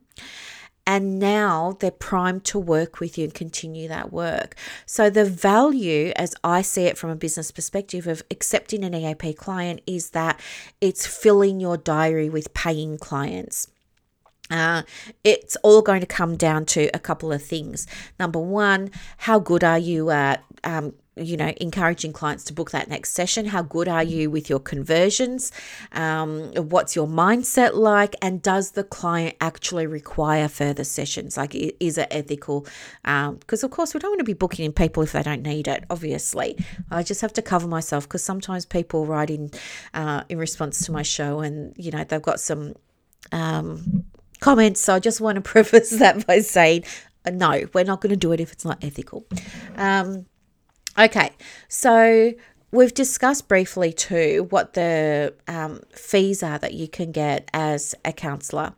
and 0.88 1.20
now 1.20 1.78
they're 1.80 1.92
primed 1.92 2.44
to 2.46 2.60
work 2.60 3.00
with 3.00 3.18
you 3.18 3.26
and 3.26 3.34
continue 3.34 3.88
that 3.88 4.14
work. 4.14 4.56
So, 4.86 5.10
the 5.10 5.26
value, 5.26 6.12
as 6.16 6.36
I 6.44 6.62
see 6.62 6.84
it 6.84 6.98
from 6.98 7.10
a 7.10 7.16
business 7.16 7.52
perspective, 7.52 8.08
of 8.08 8.24
accepting 8.30 8.84
an 8.84 8.94
EAP 8.94 9.34
client 9.34 9.82
is 9.88 10.12
that 10.12 10.40
it's 10.82 11.08
filling 11.08 11.60
your 11.60 11.78
diary 11.78 12.30
with 12.30 12.54
paying 12.54 12.98
clients. 12.98 13.68
Uh, 14.52 14.84
it's 15.24 15.56
all 15.64 15.82
going 15.82 16.02
to 16.02 16.06
come 16.06 16.38
down 16.38 16.66
to 16.66 16.90
a 16.94 17.00
couple 17.00 17.32
of 17.32 17.42
things. 17.42 17.88
Number 18.20 18.40
one, 18.40 18.92
how 19.18 19.40
good 19.40 19.64
are 19.64 19.80
you 19.80 20.12
at 20.12 20.44
um, 20.64 20.94
you 21.18 21.38
know, 21.38 21.54
encouraging 21.62 22.12
clients 22.14 22.44
to 22.46 22.54
book 22.54 22.72
that 22.72 22.90
next 22.90 23.12
session. 23.12 23.46
How 23.46 23.62
good 23.62 23.88
are 23.88 24.04
you 24.04 24.30
with 24.30 24.50
your 24.50 24.60
conversions? 24.60 25.52
Um, 25.94 26.52
what's 26.54 26.96
your 26.96 27.08
mindset 27.08 27.74
like? 27.76 28.16
And 28.22 28.42
does 28.42 28.72
the 28.72 28.84
client 28.84 29.36
actually 29.40 29.88
require 29.88 30.48
further 30.48 30.84
sessions? 30.84 31.38
Like, 31.38 31.56
is 31.56 31.98
it 31.98 32.08
ethical? 32.12 32.68
Because, 33.04 33.64
um, 33.64 33.68
of 33.68 33.72
course, 33.72 33.94
we 33.94 34.00
don't 34.00 34.12
want 34.12 34.20
to 34.20 34.26
be 34.26 34.34
booking 34.34 34.66
in 34.66 34.74
people 34.74 35.04
if 35.04 35.14
they 35.14 35.24
don't 35.24 35.42
need 35.42 35.68
it, 35.68 35.86
obviously. 35.90 36.58
I 36.92 37.04
just 37.04 37.22
have 37.22 37.34
to 37.34 37.42
cover 37.42 37.68
myself 37.68 38.08
because 38.08 38.24
sometimes 38.24 38.66
people 38.66 39.06
write 39.06 39.30
in 39.30 39.52
uh, 39.94 40.24
in 40.30 40.38
response 40.38 40.86
to 40.86 40.92
my 40.92 41.02
show 41.02 41.40
and, 41.40 41.74
you 41.78 41.92
know, 41.92 42.04
they've 42.04 42.22
got 42.22 42.40
some. 42.40 42.76
Um, 43.32 44.06
comments 44.42 44.82
so 44.82 44.94
i 44.94 45.00
just 45.00 45.22
want 45.22 45.38
to 45.38 45.42
preface 45.54 45.92
that 45.92 46.28
by 46.28 46.40
saying 46.40 46.84
uh, 47.26 47.32
no 47.32 47.64
we're 47.74 47.86
not 47.86 48.02
going 48.02 48.12
to 48.12 48.18
do 48.18 48.32
it 48.32 48.40
if 48.40 48.52
it's 48.52 48.66
not 48.66 48.78
ethical 48.84 49.26
um, 49.78 50.26
Okay, 50.98 51.32
so 51.68 52.34
we've 52.72 52.94
discussed 52.94 53.48
briefly 53.50 53.92
too 53.92 54.48
what 54.50 54.74
the 54.74 55.34
um, 55.48 55.82
fees 55.92 56.42
are 56.42 56.58
that 56.60 56.74
you 56.74 56.88
can 56.88 57.12
get 57.12 57.50
as 57.54 57.96
a 58.06 58.14
counsellor. 58.14 58.74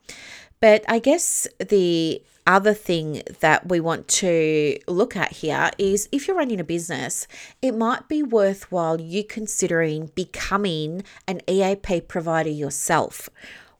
But 0.59 0.83
I 0.87 0.97
guess 0.97 1.47
the 1.59 2.23
other 2.47 2.73
thing 2.73 3.21
that 3.41 3.67
we 3.69 3.79
want 3.79 4.07
to 4.07 4.79
look 4.87 5.15
at 5.15 5.33
here 5.33 5.69
is 5.77 6.09
if 6.11 6.27
you're 6.27 6.37
running 6.37 6.59
a 6.59 6.63
business, 6.63 7.27
it 7.61 7.75
might 7.75 8.07
be 8.07 8.23
worthwhile 8.23 8.99
you 8.99 9.23
considering 9.23 10.09
becoming 10.15 11.03
an 11.27 11.41
EAP 11.47 12.01
provider 12.01 12.49
yourself. 12.49 13.29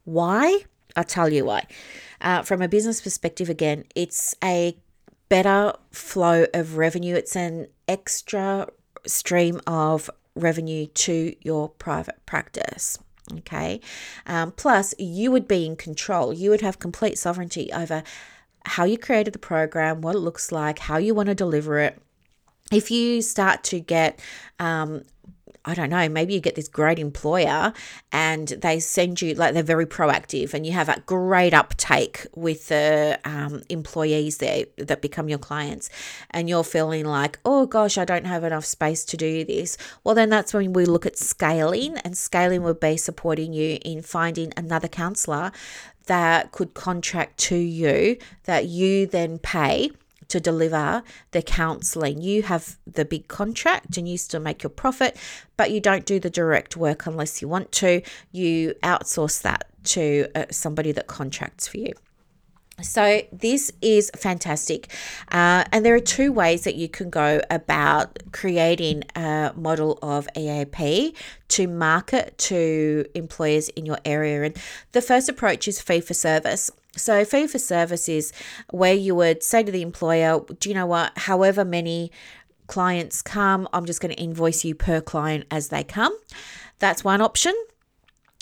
Why? 0.04 0.60
I'll 0.94 1.04
tell 1.04 1.32
you 1.32 1.46
why. 1.46 1.66
Uh, 2.20 2.42
from 2.42 2.62
a 2.62 2.68
business 2.68 3.00
perspective, 3.00 3.48
again, 3.48 3.84
it's 3.94 4.34
a 4.44 4.76
better 5.28 5.72
flow 5.90 6.46
of 6.54 6.76
revenue. 6.76 7.14
It's 7.14 7.36
an 7.36 7.68
extra 7.86 8.68
stream 9.06 9.60
of 9.66 10.10
revenue 10.34 10.86
to 10.86 11.34
your 11.42 11.68
private 11.68 12.24
practice. 12.26 12.98
Okay. 13.38 13.80
Um, 14.26 14.52
plus, 14.52 14.94
you 14.98 15.30
would 15.30 15.46
be 15.46 15.66
in 15.66 15.76
control. 15.76 16.32
You 16.32 16.50
would 16.50 16.62
have 16.62 16.78
complete 16.78 17.18
sovereignty 17.18 17.70
over 17.72 18.02
how 18.64 18.84
you 18.84 18.98
created 18.98 19.32
the 19.32 19.38
program, 19.38 20.00
what 20.00 20.14
it 20.14 20.20
looks 20.20 20.50
like, 20.50 20.78
how 20.78 20.96
you 20.96 21.14
want 21.14 21.28
to 21.28 21.34
deliver 21.34 21.78
it. 21.78 22.00
If 22.72 22.90
you 22.90 23.22
start 23.22 23.64
to 23.64 23.80
get 23.80 24.20
um, 24.58 25.02
I 25.64 25.74
don't 25.74 25.90
know, 25.90 26.08
maybe 26.08 26.34
you 26.34 26.40
get 26.40 26.54
this 26.54 26.68
great 26.68 26.98
employer 26.98 27.72
and 28.12 28.48
they 28.48 28.80
send 28.80 29.20
you, 29.20 29.34
like, 29.34 29.54
they're 29.54 29.62
very 29.62 29.86
proactive 29.86 30.54
and 30.54 30.66
you 30.66 30.72
have 30.72 30.88
a 30.88 31.00
great 31.06 31.54
uptake 31.54 32.26
with 32.34 32.68
the 32.68 33.18
um, 33.24 33.62
employees 33.68 34.38
there 34.38 34.64
that 34.76 35.02
become 35.02 35.28
your 35.28 35.38
clients. 35.38 35.90
And 36.30 36.48
you're 36.48 36.64
feeling 36.64 37.04
like, 37.04 37.38
oh 37.44 37.66
gosh, 37.66 37.98
I 37.98 38.04
don't 38.04 38.26
have 38.26 38.44
enough 38.44 38.64
space 38.64 39.04
to 39.06 39.16
do 39.16 39.44
this. 39.44 39.76
Well, 40.04 40.14
then 40.14 40.30
that's 40.30 40.54
when 40.54 40.72
we 40.72 40.84
look 40.84 41.06
at 41.06 41.18
scaling, 41.18 41.98
and 41.98 42.16
scaling 42.16 42.62
would 42.62 42.80
be 42.80 42.96
supporting 42.96 43.52
you 43.52 43.78
in 43.84 44.02
finding 44.02 44.52
another 44.56 44.88
counselor 44.88 45.52
that 46.06 46.52
could 46.52 46.74
contract 46.74 47.38
to 47.38 47.56
you 47.56 48.16
that 48.44 48.66
you 48.66 49.06
then 49.06 49.38
pay 49.38 49.90
to 50.28 50.40
deliver 50.40 51.02
the 51.32 51.42
counseling. 51.42 52.20
You 52.20 52.42
have 52.42 52.76
the 52.86 53.04
big 53.04 53.28
contract 53.28 53.96
and 53.96 54.08
you 54.08 54.18
still 54.18 54.40
make 54.40 54.62
your 54.62 54.70
profit, 54.70 55.16
but 55.56 55.70
you 55.70 55.80
don't 55.80 56.04
do 56.04 56.20
the 56.20 56.30
direct 56.30 56.76
work 56.76 57.06
unless 57.06 57.42
you 57.42 57.48
want 57.48 57.72
to. 57.72 58.02
You 58.32 58.74
outsource 58.82 59.42
that 59.42 59.66
to 59.84 60.28
uh, 60.34 60.44
somebody 60.50 60.92
that 60.92 61.06
contracts 61.06 61.66
for 61.66 61.78
you. 61.78 61.92
So, 62.80 63.22
this 63.32 63.72
is 63.82 64.08
fantastic. 64.16 64.88
Uh, 65.32 65.64
and 65.72 65.84
there 65.84 65.96
are 65.96 66.00
two 66.00 66.30
ways 66.32 66.62
that 66.62 66.76
you 66.76 66.88
can 66.88 67.10
go 67.10 67.40
about 67.50 68.18
creating 68.30 69.02
a 69.16 69.52
model 69.56 69.98
of 70.00 70.28
EAP 70.36 71.14
to 71.48 71.66
market 71.66 72.38
to 72.38 73.04
employers 73.14 73.68
in 73.70 73.84
your 73.84 73.98
area. 74.04 74.44
And 74.44 74.56
the 74.92 75.02
first 75.02 75.28
approach 75.28 75.66
is 75.66 75.80
fee 75.80 76.00
for 76.00 76.14
service. 76.14 76.70
So, 76.98 77.24
fee 77.24 77.46
for 77.46 77.58
service 77.58 78.08
is 78.08 78.32
where 78.70 78.94
you 78.94 79.14
would 79.14 79.42
say 79.42 79.62
to 79.62 79.72
the 79.72 79.82
employer, 79.82 80.40
Do 80.60 80.68
you 80.68 80.74
know 80.74 80.86
what? 80.86 81.16
However 81.16 81.64
many 81.64 82.10
clients 82.66 83.22
come, 83.22 83.68
I'm 83.72 83.86
just 83.86 84.00
going 84.00 84.14
to 84.14 84.20
invoice 84.20 84.64
you 84.64 84.74
per 84.74 85.00
client 85.00 85.46
as 85.50 85.68
they 85.68 85.82
come. 85.82 86.16
That's 86.78 87.02
one 87.02 87.20
option. 87.20 87.54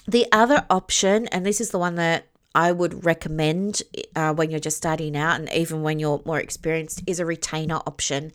The 0.06 0.26
other 0.30 0.66
option, 0.70 1.26
and 1.28 1.44
this 1.44 1.60
is 1.60 1.70
the 1.70 1.78
one 1.78 1.94
that 1.96 2.26
I 2.54 2.72
would 2.72 3.04
recommend 3.04 3.82
uh, 4.14 4.32
when 4.32 4.50
you're 4.50 4.60
just 4.60 4.78
starting 4.78 5.16
out 5.16 5.38
and 5.38 5.52
even 5.52 5.82
when 5.82 5.98
you're 5.98 6.22
more 6.24 6.40
experienced, 6.40 7.02
is 7.06 7.20
a 7.20 7.26
retainer 7.26 7.80
option 7.86 8.32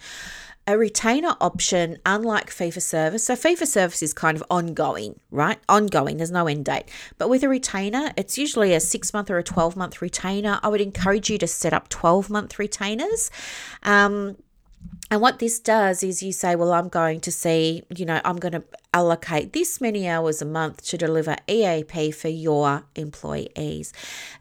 a 0.67 0.77
retainer 0.77 1.35
option, 1.41 1.97
unlike 2.05 2.49
fee 2.49 2.71
for 2.71 2.79
service, 2.79 3.25
so 3.25 3.35
fee 3.35 3.55
for 3.55 3.65
service 3.65 4.03
is 4.03 4.13
kind 4.13 4.37
of 4.37 4.43
ongoing, 4.49 5.19
right? 5.31 5.59
Ongoing, 5.67 6.17
there's 6.17 6.31
no 6.31 6.47
end 6.47 6.65
date. 6.65 6.85
But 7.17 7.29
with 7.29 7.43
a 7.43 7.49
retainer, 7.49 8.11
it's 8.15 8.37
usually 8.37 8.73
a 8.73 8.79
six 8.79 9.13
month 9.13 9.29
or 9.29 9.37
a 9.37 9.43
12 9.43 9.75
month 9.75 10.01
retainer. 10.01 10.59
I 10.61 10.69
would 10.69 10.81
encourage 10.81 11.29
you 11.29 11.37
to 11.39 11.47
set 11.47 11.73
up 11.73 11.89
12 11.89 12.29
month 12.29 12.59
retainers. 12.59 13.31
Um, 13.83 14.37
and 15.09 15.19
what 15.19 15.39
this 15.39 15.59
does 15.59 16.03
is 16.03 16.23
you 16.23 16.31
say, 16.31 16.55
well, 16.55 16.71
I'm 16.71 16.87
going 16.87 17.19
to 17.21 17.31
see, 17.31 17.83
you 17.95 18.05
know, 18.05 18.21
I'm 18.23 18.37
going 18.37 18.53
to 18.53 18.63
allocate 18.93 19.53
this 19.53 19.79
many 19.79 20.07
hours 20.07 20.41
a 20.41 20.45
month 20.45 20.83
to 20.83 20.97
deliver 20.97 21.35
EAP 21.47 22.11
for 22.11 22.27
your 22.27 22.83
employees. 22.95 23.93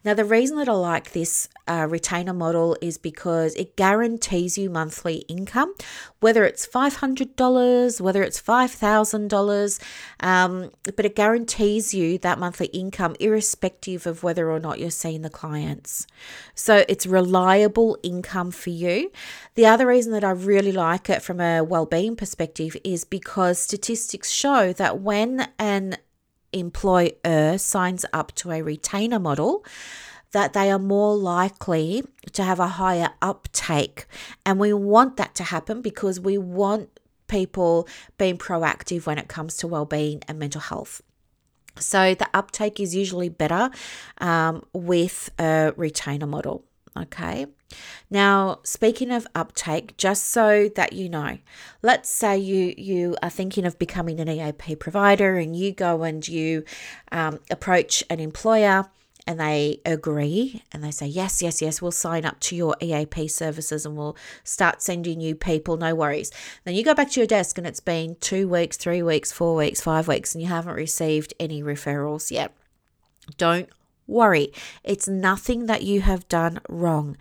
Now, 0.04 0.14
the 0.14 0.24
reason 0.24 0.56
that 0.56 0.68
I 0.68 0.72
like 0.72 1.12
this 1.12 1.48
uh, 1.68 1.86
retainer 1.88 2.32
model 2.32 2.76
is 2.82 2.98
because 2.98 3.54
it 3.54 3.76
guarantees 3.76 4.58
you 4.58 4.68
monthly 4.68 5.18
income, 5.28 5.72
whether 6.18 6.44
it's 6.44 6.66
$500, 6.66 8.00
whether 8.00 8.22
it's 8.24 8.42
$5,000, 8.42 9.80
um, 10.18 10.70
but 10.96 11.04
it 11.04 11.14
guarantees 11.14 11.94
you 11.94 12.18
that 12.18 12.38
monthly 12.38 12.66
income 12.66 13.14
irrespective 13.20 14.04
of 14.04 14.24
whether 14.24 14.50
or 14.50 14.58
not 14.58 14.80
you're 14.80 14.90
seeing 14.90 15.22
the 15.22 15.30
clients. 15.30 16.08
So 16.56 16.84
it's 16.88 17.06
reliable 17.06 17.96
income 18.02 18.50
for 18.50 18.70
you. 18.70 19.12
The 19.54 19.66
other 19.66 19.86
reason 19.86 20.12
that 20.12 20.24
I 20.24 20.30
really 20.30 20.72
like 20.72 21.08
it 21.08 21.22
from 21.22 21.40
a 21.40 21.62
well-being 21.62 22.16
perspective 22.16 22.76
is 22.82 23.04
because 23.04 23.60
statistics 23.60 24.32
show 24.40 24.72
that 24.72 25.00
when 25.00 25.48
an 25.59 25.96
employer 26.53 27.59
signs 27.59 28.05
up 28.12 28.35
to 28.37 28.50
a 28.50 28.62
retainer 28.62 29.18
model, 29.18 29.64
that 30.33 30.53
they 30.53 30.70
are 30.70 30.79
more 30.79 31.16
likely 31.16 32.03
to 32.33 32.42
have 32.42 32.61
a 32.61 32.68
higher 32.68 33.11
uptake. 33.20 34.07
And 34.46 34.59
we 34.59 34.72
want 34.72 35.16
that 35.16 35.35
to 35.37 35.44
happen 35.44 35.83
because 35.83 36.20
we 36.20 36.38
want 36.38 37.00
people 37.26 37.88
being 38.18 38.38
proactive 38.38 39.07
when 39.07 39.18
it 39.18 39.29
comes 39.29 39.57
to 39.59 39.66
well-being 39.66 40.22
and 40.29 40.38
mental 40.38 40.61
health. 40.61 41.03
So 41.79 42.14
the 42.14 42.29
uptake 42.35 42.81
is 42.81 42.94
usually 42.94 43.29
better 43.29 43.70
um, 44.18 44.64
with 44.72 45.31
a 45.38 45.72
retainer 45.76 46.26
model. 46.26 46.64
Okay. 46.96 47.46
Now, 48.11 48.61
speaking 48.64 49.11
of 49.11 49.26
uptake, 49.35 49.96
just 49.96 50.26
so 50.26 50.68
that 50.74 50.92
you 50.92 51.09
know, 51.09 51.38
let's 51.83 52.11
say 52.11 52.37
you 52.38 52.74
you 52.76 53.16
are 53.22 53.30
thinking 53.30 53.64
of 53.64 53.78
becoming 53.78 54.20
an 54.20 54.28
EAP 54.28 54.76
provider, 54.76 55.37
and 55.37 55.54
you 55.54 55.72
go 55.72 56.02
and 56.02 56.26
you 56.26 56.64
um, 57.12 57.38
approach 57.50 58.02
an 58.11 58.20
employer, 58.20 58.87
and 59.26 59.38
they 59.38 59.80
agree, 59.87 60.62
and 60.72 60.83
they 60.83 60.90
say 60.90 61.06
yes, 61.06 61.40
yes, 61.40 61.62
yes, 61.62 61.80
we'll 61.80 61.92
sign 61.92 62.24
up 62.24 62.40
to 62.40 62.56
your 62.56 62.76
EAP 62.80 63.28
services, 63.28 63.87
and 63.87 63.96
we'll 63.96 64.16
start 64.42 64.83
sending 64.83 65.20
you 65.20 65.35
people. 65.35 65.76
No 65.76 65.94
worries. 65.94 66.33
Then 66.64 66.74
you 66.74 66.83
go 66.83 66.94
back 66.94 67.11
to 67.12 67.20
your 67.20 67.26
desk, 67.26 67.59
and 67.59 67.66
it's 67.66 67.80
been 67.80 68.16
two 68.20 68.48
weeks, 68.48 68.76
three 68.76 69.02
weeks, 69.02 69.30
four 69.30 69.54
weeks, 69.54 69.80
five 69.80 70.09
weeks, 70.09 70.35
and 70.35 70.42
you 70.42 70.48
haven't 70.48 70.74
received 70.74 71.35
any 71.38 71.62
referrals 71.62 72.30
yet. 72.30 72.52
Don't 73.37 73.68
worry. 74.06 74.52
It's 74.83 75.09
nothing 75.09 75.66
that 75.66 75.83
you 75.83 76.00
have 76.00 76.28
done 76.28 76.61
wrong. 76.68 77.16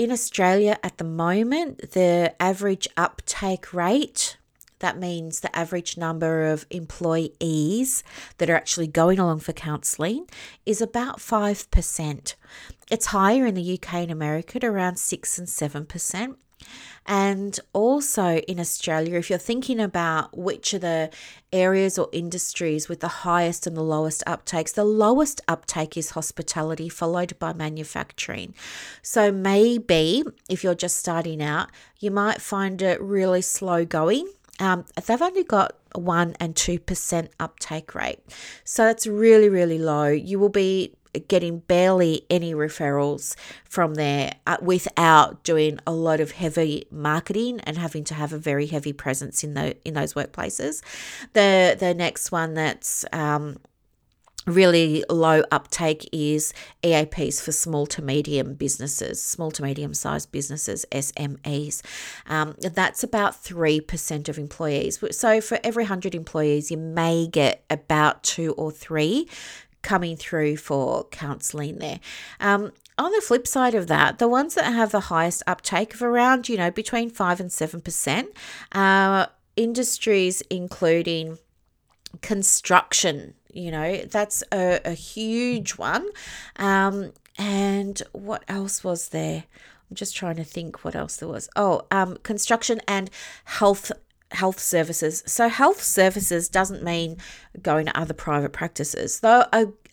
In 0.00 0.10
Australia 0.10 0.78
at 0.82 0.96
the 0.96 1.04
moment, 1.04 1.92
the 1.92 2.34
average 2.40 2.88
uptake 2.96 3.74
rate, 3.74 4.38
that 4.78 4.98
means 4.98 5.40
the 5.40 5.54
average 5.54 5.98
number 5.98 6.46
of 6.46 6.64
employees 6.70 8.02
that 8.38 8.48
are 8.48 8.56
actually 8.56 8.86
going 8.86 9.18
along 9.18 9.40
for 9.40 9.52
counselling, 9.52 10.26
is 10.64 10.80
about 10.80 11.18
5%. 11.18 12.34
It's 12.90 13.06
higher 13.06 13.44
in 13.44 13.54
the 13.54 13.74
UK 13.74 13.92
and 13.96 14.10
America 14.10 14.56
at 14.56 14.64
around 14.64 14.96
6 14.96 15.38
and 15.38 15.46
7%. 15.46 16.36
And 17.06 17.58
also 17.72 18.36
in 18.36 18.60
Australia, 18.60 19.16
if 19.16 19.30
you're 19.30 19.38
thinking 19.38 19.80
about 19.80 20.36
which 20.36 20.74
are 20.74 20.78
the 20.78 21.10
areas 21.52 21.98
or 21.98 22.08
industries 22.12 22.88
with 22.88 23.00
the 23.00 23.08
highest 23.08 23.66
and 23.66 23.76
the 23.76 23.82
lowest 23.82 24.22
uptakes, 24.26 24.74
the 24.74 24.84
lowest 24.84 25.40
uptake 25.48 25.96
is 25.96 26.10
hospitality, 26.10 26.88
followed 26.88 27.36
by 27.38 27.52
manufacturing. 27.52 28.54
So 29.02 29.32
maybe 29.32 30.22
if 30.48 30.62
you're 30.62 30.74
just 30.74 30.98
starting 30.98 31.42
out, 31.42 31.70
you 31.98 32.10
might 32.10 32.40
find 32.40 32.80
it 32.82 33.00
really 33.00 33.42
slow 33.42 33.84
going. 33.84 34.30
Um, 34.60 34.84
they've 35.06 35.22
only 35.22 35.44
got 35.44 35.74
one 35.94 36.36
and 36.38 36.54
two 36.54 36.78
percent 36.78 37.30
uptake 37.40 37.94
rate, 37.94 38.20
so 38.62 38.86
it's 38.86 39.06
really 39.06 39.48
really 39.48 39.78
low. 39.78 40.08
You 40.08 40.38
will 40.38 40.50
be 40.50 40.94
getting 41.28 41.60
barely 41.60 42.26
any 42.30 42.54
referrals 42.54 43.34
from 43.64 43.94
there 43.94 44.34
uh, 44.46 44.56
without 44.60 45.42
doing 45.44 45.78
a 45.86 45.92
lot 45.92 46.20
of 46.20 46.32
heavy 46.32 46.86
marketing 46.90 47.60
and 47.60 47.76
having 47.78 48.04
to 48.04 48.14
have 48.14 48.32
a 48.32 48.38
very 48.38 48.66
heavy 48.66 48.92
presence 48.92 49.42
in 49.44 49.54
the 49.54 49.76
in 49.84 49.94
those 49.94 50.14
workplaces. 50.14 50.82
The 51.32 51.76
the 51.78 51.94
next 51.94 52.32
one 52.32 52.54
that's 52.54 53.04
um, 53.12 53.58
really 54.46 55.04
low 55.08 55.42
uptake 55.50 56.08
is 56.12 56.52
EAPs 56.82 57.42
for 57.42 57.52
small 57.52 57.86
to 57.86 58.02
medium 58.02 58.54
businesses, 58.54 59.22
small 59.22 59.50
to 59.52 59.62
medium 59.62 59.94
sized 59.94 60.32
businesses, 60.32 60.84
SMEs. 60.92 61.82
Um, 62.26 62.54
that's 62.60 63.02
about 63.02 63.32
3% 63.32 64.28
of 64.28 64.38
employees. 64.38 65.02
So 65.12 65.40
for 65.40 65.58
every 65.62 65.84
100 65.84 66.14
employees, 66.14 66.70
you 66.70 66.76
may 66.76 67.26
get 67.26 67.64
about 67.70 68.22
two 68.22 68.52
or 68.52 68.70
three 68.70 69.28
coming 69.82 70.16
through 70.16 70.56
for 70.56 71.04
counselling 71.04 71.78
there. 71.78 72.00
Um, 72.38 72.72
on 72.98 73.12
the 73.12 73.22
flip 73.22 73.46
side 73.46 73.74
of 73.74 73.86
that, 73.86 74.18
the 74.18 74.28
ones 74.28 74.54
that 74.54 74.64
have 74.64 74.92
the 74.92 75.00
highest 75.00 75.42
uptake 75.46 75.94
of 75.94 76.02
around, 76.02 76.48
you 76.48 76.56
know, 76.56 76.70
between 76.70 77.08
5 77.08 77.40
and 77.40 77.50
7%, 77.50 78.26
uh, 78.72 79.26
industries 79.56 80.42
including 80.50 81.38
construction, 82.20 83.34
you 83.52 83.70
know, 83.70 83.98
that's 83.98 84.42
a, 84.52 84.80
a 84.84 84.92
huge 84.92 85.72
one. 85.72 86.08
Um, 86.56 87.12
and 87.38 88.02
what 88.12 88.44
else 88.48 88.84
was 88.84 89.08
there? 89.08 89.44
I'm 89.90 89.96
just 89.96 90.14
trying 90.14 90.36
to 90.36 90.44
think 90.44 90.84
what 90.84 90.94
else 90.94 91.16
there 91.16 91.28
was. 91.28 91.48
Oh, 91.56 91.82
um, 91.90 92.18
construction 92.22 92.80
and 92.86 93.10
health 93.44 93.90
health 94.32 94.60
services. 94.60 95.22
So, 95.26 95.48
health 95.48 95.82
services 95.82 96.48
doesn't 96.48 96.82
mean 96.82 97.16
going 97.62 97.86
to 97.86 97.98
other 97.98 98.14
private 98.14 98.52
practices, 98.52 99.20
though, 99.20 99.44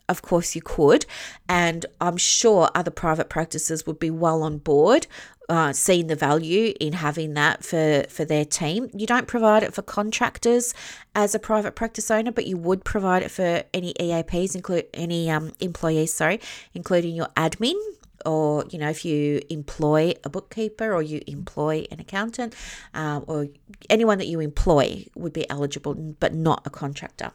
of 0.09 0.21
course, 0.21 0.55
you 0.55 0.61
could. 0.61 1.05
And 1.49 1.85
I'm 1.99 2.17
sure 2.17 2.69
other 2.73 2.91
private 2.91 3.29
practices 3.29 3.85
would 3.85 3.99
be 3.99 4.09
well 4.09 4.43
on 4.43 4.57
board. 4.59 5.07
Uh, 5.49 5.71
seeing 5.71 6.07
the 6.07 6.15
value 6.15 6.73
in 6.81 6.91
having 6.91 7.33
that 7.33 7.63
for, 7.63 8.03
for 8.09 8.25
their 8.25 8.43
team. 8.43 8.89
You 8.93 9.07
don't 9.07 9.29
provide 9.29 9.63
it 9.63 9.73
for 9.73 9.81
contractors 9.81 10.73
as 11.15 11.33
a 11.33 11.39
private 11.39 11.73
practice 11.73 12.11
owner, 12.11 12.33
but 12.33 12.47
you 12.47 12.57
would 12.57 12.83
provide 12.83 13.23
it 13.23 13.31
for 13.31 13.63
any 13.73 13.93
EAPs, 13.93 14.55
include 14.55 14.87
any 14.93 15.31
um, 15.31 15.53
employees, 15.61 16.13
sorry, 16.13 16.41
including 16.73 17.15
your 17.15 17.29
admin 17.37 17.79
or 18.27 18.65
you 18.69 18.77
know 18.77 18.89
if 18.89 19.03
you 19.05 19.41
employ 19.49 20.13
a 20.23 20.29
bookkeeper 20.29 20.93
or 20.93 21.01
you 21.01 21.21
employ 21.25 21.85
an 21.91 21.99
accountant 21.99 22.53
um, 22.93 23.23
or 23.27 23.47
anyone 23.89 24.17
that 24.17 24.27
you 24.27 24.39
employ 24.39 25.05
would 25.15 25.33
be 25.33 25.49
eligible 25.49 25.93
but 25.95 26.33
not 26.33 26.61
a 26.65 26.69
contractor 26.69 27.31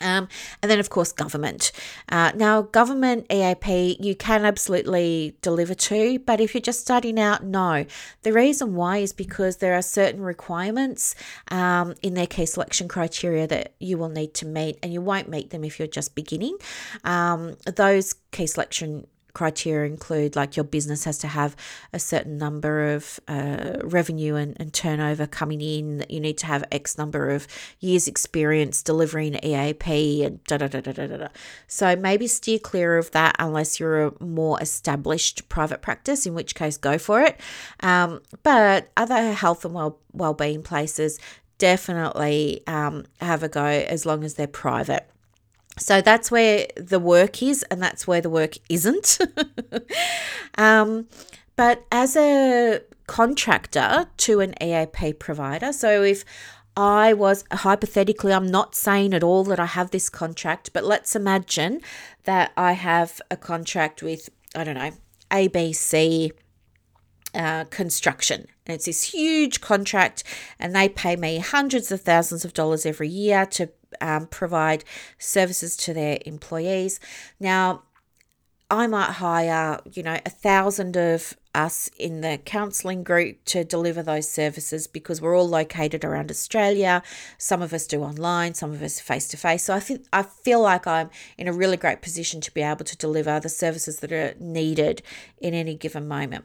um, 0.00 0.28
and 0.62 0.70
then, 0.70 0.78
of 0.78 0.90
course, 0.90 1.12
government. 1.12 1.72
Uh, 2.08 2.32
now, 2.34 2.62
government 2.62 3.26
EAP 3.30 3.96
you 4.00 4.14
can 4.14 4.44
absolutely 4.44 5.36
deliver 5.42 5.74
to, 5.74 6.18
but 6.20 6.40
if 6.40 6.54
you're 6.54 6.60
just 6.60 6.80
starting 6.80 7.18
out, 7.18 7.44
no. 7.44 7.86
The 8.22 8.32
reason 8.32 8.74
why 8.74 8.98
is 8.98 9.12
because 9.12 9.56
there 9.56 9.74
are 9.74 9.82
certain 9.82 10.20
requirements 10.20 11.14
um, 11.50 11.94
in 12.02 12.14
their 12.14 12.26
key 12.26 12.46
selection 12.46 12.88
criteria 12.88 13.46
that 13.46 13.74
you 13.78 13.96
will 13.96 14.08
need 14.08 14.34
to 14.34 14.46
meet, 14.46 14.78
and 14.82 14.92
you 14.92 15.00
won't 15.00 15.28
meet 15.28 15.50
them 15.50 15.64
if 15.64 15.78
you're 15.78 15.88
just 15.88 16.14
beginning. 16.14 16.56
Um, 17.04 17.56
those 17.64 18.14
key 18.32 18.46
selection 18.46 19.06
criteria 19.36 19.90
include 19.90 20.34
like 20.34 20.56
your 20.56 20.64
business 20.64 21.04
has 21.04 21.18
to 21.18 21.26
have 21.26 21.54
a 21.92 21.98
certain 21.98 22.38
number 22.38 22.94
of 22.94 23.20
uh, 23.28 23.74
revenue 23.84 24.34
and, 24.34 24.56
and 24.58 24.72
turnover 24.72 25.26
coming 25.26 25.60
in, 25.60 26.06
you 26.08 26.18
need 26.18 26.38
to 26.38 26.46
have 26.46 26.64
X 26.72 26.96
number 26.96 27.28
of 27.28 27.46
years' 27.78 28.08
experience 28.08 28.82
delivering 28.82 29.34
EAP 29.44 30.24
and 30.24 30.42
da 30.44 30.56
da 30.56 30.68
da 30.68 30.80
da 30.80 30.92
da 30.92 31.06
da. 31.06 31.28
So 31.66 31.94
maybe 31.96 32.26
steer 32.26 32.58
clear 32.58 32.96
of 32.96 33.10
that 33.10 33.36
unless 33.38 33.78
you're 33.78 34.06
a 34.06 34.24
more 34.24 34.58
established 34.62 35.50
private 35.50 35.82
practice, 35.82 36.24
in 36.24 36.32
which 36.32 36.54
case 36.54 36.78
go 36.78 36.96
for 36.96 37.20
it. 37.20 37.38
Um, 37.80 38.22
but 38.42 38.88
other 38.96 39.32
health 39.34 39.66
and 39.66 39.74
well 39.74 39.98
well-being 40.14 40.62
places 40.62 41.20
definitely 41.58 42.62
um, 42.66 43.04
have 43.20 43.42
a 43.42 43.50
go 43.50 43.66
as 43.66 44.06
long 44.06 44.24
as 44.24 44.34
they're 44.34 44.46
private. 44.46 45.06
So 45.78 46.00
that's 46.00 46.30
where 46.30 46.66
the 46.76 46.98
work 46.98 47.42
is, 47.42 47.62
and 47.64 47.82
that's 47.82 48.06
where 48.06 48.20
the 48.20 48.30
work 48.30 48.54
isn't. 48.68 49.18
um, 50.58 51.06
but 51.54 51.84
as 51.92 52.16
a 52.16 52.80
contractor 53.06 54.06
to 54.16 54.40
an 54.40 54.54
EAP 54.62 55.14
provider, 55.14 55.72
so 55.72 56.02
if 56.02 56.24
I 56.76 57.14
was 57.14 57.44
hypothetically, 57.50 58.32
I'm 58.32 58.46
not 58.46 58.74
saying 58.74 59.14
at 59.14 59.22
all 59.22 59.44
that 59.44 59.58
I 59.58 59.66
have 59.66 59.90
this 59.90 60.10
contract, 60.10 60.72
but 60.72 60.84
let's 60.84 61.16
imagine 61.16 61.80
that 62.24 62.52
I 62.56 62.72
have 62.72 63.20
a 63.30 63.36
contract 63.36 64.02
with, 64.02 64.28
I 64.54 64.64
don't 64.64 64.74
know, 64.74 64.90
ABC 65.30 66.32
uh, 67.36 67.64
Construction. 67.64 68.46
And 68.66 68.74
it's 68.74 68.86
this 68.86 69.02
huge 69.04 69.60
contract, 69.60 70.24
and 70.58 70.74
they 70.74 70.88
pay 70.88 71.16
me 71.16 71.38
hundreds 71.38 71.92
of 71.92 72.00
thousands 72.00 72.44
of 72.44 72.52
dollars 72.52 72.84
every 72.84 73.08
year 73.08 73.46
to 73.46 73.68
um, 74.00 74.26
provide 74.26 74.84
services 75.18 75.76
to 75.78 75.94
their 75.94 76.18
employees. 76.26 76.98
Now, 77.38 77.82
I 78.68 78.88
might 78.88 79.12
hire, 79.12 79.78
you 79.92 80.02
know, 80.02 80.18
a 80.26 80.30
thousand 80.30 80.96
of 80.96 81.36
us 81.54 81.88
in 81.98 82.20
the 82.20 82.38
counselling 82.44 83.04
group 83.04 83.44
to 83.46 83.62
deliver 83.62 84.02
those 84.02 84.28
services 84.28 84.88
because 84.88 85.22
we're 85.22 85.36
all 85.36 85.48
located 85.48 86.04
around 86.04 86.30
Australia. 86.30 87.02
Some 87.38 87.62
of 87.62 87.72
us 87.72 87.86
do 87.86 88.02
online, 88.02 88.54
some 88.54 88.72
of 88.72 88.82
us 88.82 88.98
face 88.98 89.28
to 89.28 89.36
face. 89.36 89.62
So 89.64 89.74
I 89.74 89.80
think 89.80 90.06
I 90.12 90.22
feel 90.22 90.60
like 90.60 90.86
I'm 90.86 91.10
in 91.38 91.46
a 91.46 91.52
really 91.52 91.76
great 91.76 92.02
position 92.02 92.40
to 92.40 92.52
be 92.52 92.60
able 92.60 92.84
to 92.84 92.96
deliver 92.96 93.38
the 93.38 93.48
services 93.48 94.00
that 94.00 94.12
are 94.12 94.34
needed 94.40 95.00
in 95.38 95.54
any 95.54 95.76
given 95.76 96.08
moment. 96.08 96.44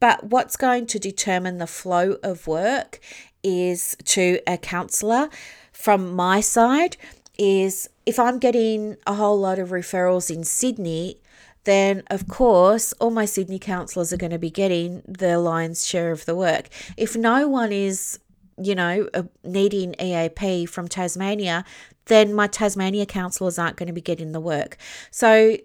But 0.00 0.24
what's 0.24 0.56
going 0.56 0.86
to 0.86 0.98
determine 0.98 1.58
the 1.58 1.66
flow 1.66 2.18
of 2.22 2.46
work 2.46 3.00
is 3.42 3.96
to 4.04 4.40
a 4.46 4.58
counsellor 4.58 5.28
from 5.72 6.14
my 6.14 6.40
side 6.40 6.96
is 7.38 7.88
if 8.06 8.18
I'm 8.18 8.38
getting 8.38 8.96
a 9.06 9.14
whole 9.14 9.38
lot 9.38 9.58
of 9.58 9.70
referrals 9.70 10.34
in 10.34 10.44
Sydney, 10.44 11.20
then 11.64 12.02
of 12.08 12.28
course 12.28 12.92
all 12.94 13.10
my 13.10 13.24
Sydney 13.24 13.58
counsellors 13.58 14.12
are 14.12 14.16
going 14.16 14.32
to 14.32 14.38
be 14.38 14.50
getting 14.50 15.02
the 15.06 15.38
lion's 15.38 15.86
share 15.86 16.12
of 16.12 16.24
the 16.24 16.34
work. 16.34 16.68
If 16.96 17.16
no 17.16 17.48
one 17.48 17.72
is, 17.72 18.18
you 18.60 18.74
know, 18.74 19.08
uh, 19.14 19.24
needing 19.44 19.94
EAP 20.00 20.66
from 20.66 20.88
Tasmania, 20.88 21.64
then 22.06 22.32
my 22.32 22.46
Tasmania 22.46 23.04
counsellors 23.04 23.58
aren't 23.58 23.76
going 23.76 23.88
to 23.88 23.92
be 23.92 24.00
getting 24.00 24.32
the 24.32 24.40
work. 24.40 24.76
So 25.10 25.56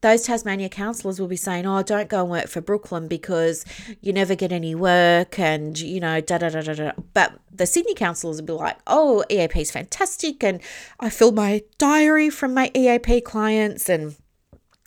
those 0.00 0.22
Tasmania 0.22 0.68
councillors 0.68 1.20
will 1.20 1.28
be 1.28 1.36
saying, 1.36 1.66
"Oh, 1.66 1.82
don't 1.82 2.08
go 2.08 2.22
and 2.22 2.30
work 2.30 2.48
for 2.48 2.60
Brooklyn 2.60 3.08
because 3.08 3.64
you 4.00 4.12
never 4.12 4.34
get 4.34 4.52
any 4.52 4.74
work," 4.74 5.38
and 5.38 5.78
you 5.78 6.00
know, 6.00 6.20
da 6.20 6.38
da 6.38 6.50
da 6.50 6.60
da 6.60 6.74
da. 6.74 6.92
But 7.14 7.38
the 7.52 7.66
Sydney 7.66 7.94
councillors 7.94 8.40
will 8.40 8.46
be 8.46 8.52
like, 8.52 8.78
"Oh, 8.86 9.24
EAP 9.30 9.60
is 9.60 9.70
fantastic, 9.70 10.44
and 10.44 10.60
I 11.00 11.10
fill 11.10 11.32
my 11.32 11.62
diary 11.78 12.30
from 12.30 12.54
my 12.54 12.70
EAP 12.74 13.22
clients, 13.22 13.88
and 13.88 14.14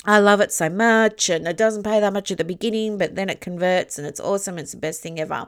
I 0.03 0.17
love 0.17 0.41
it 0.41 0.51
so 0.51 0.67
much 0.67 1.29
and 1.29 1.47
it 1.47 1.57
doesn't 1.57 1.83
pay 1.83 1.99
that 1.99 2.11
much 2.11 2.31
at 2.31 2.39
the 2.39 2.43
beginning, 2.43 2.97
but 2.97 3.13
then 3.13 3.29
it 3.29 3.39
converts 3.39 3.99
and 3.99 4.07
it's 4.07 4.19
awesome. 4.19 4.57
It's 4.57 4.71
the 4.71 4.79
best 4.79 5.01
thing 5.01 5.19
ever. 5.19 5.47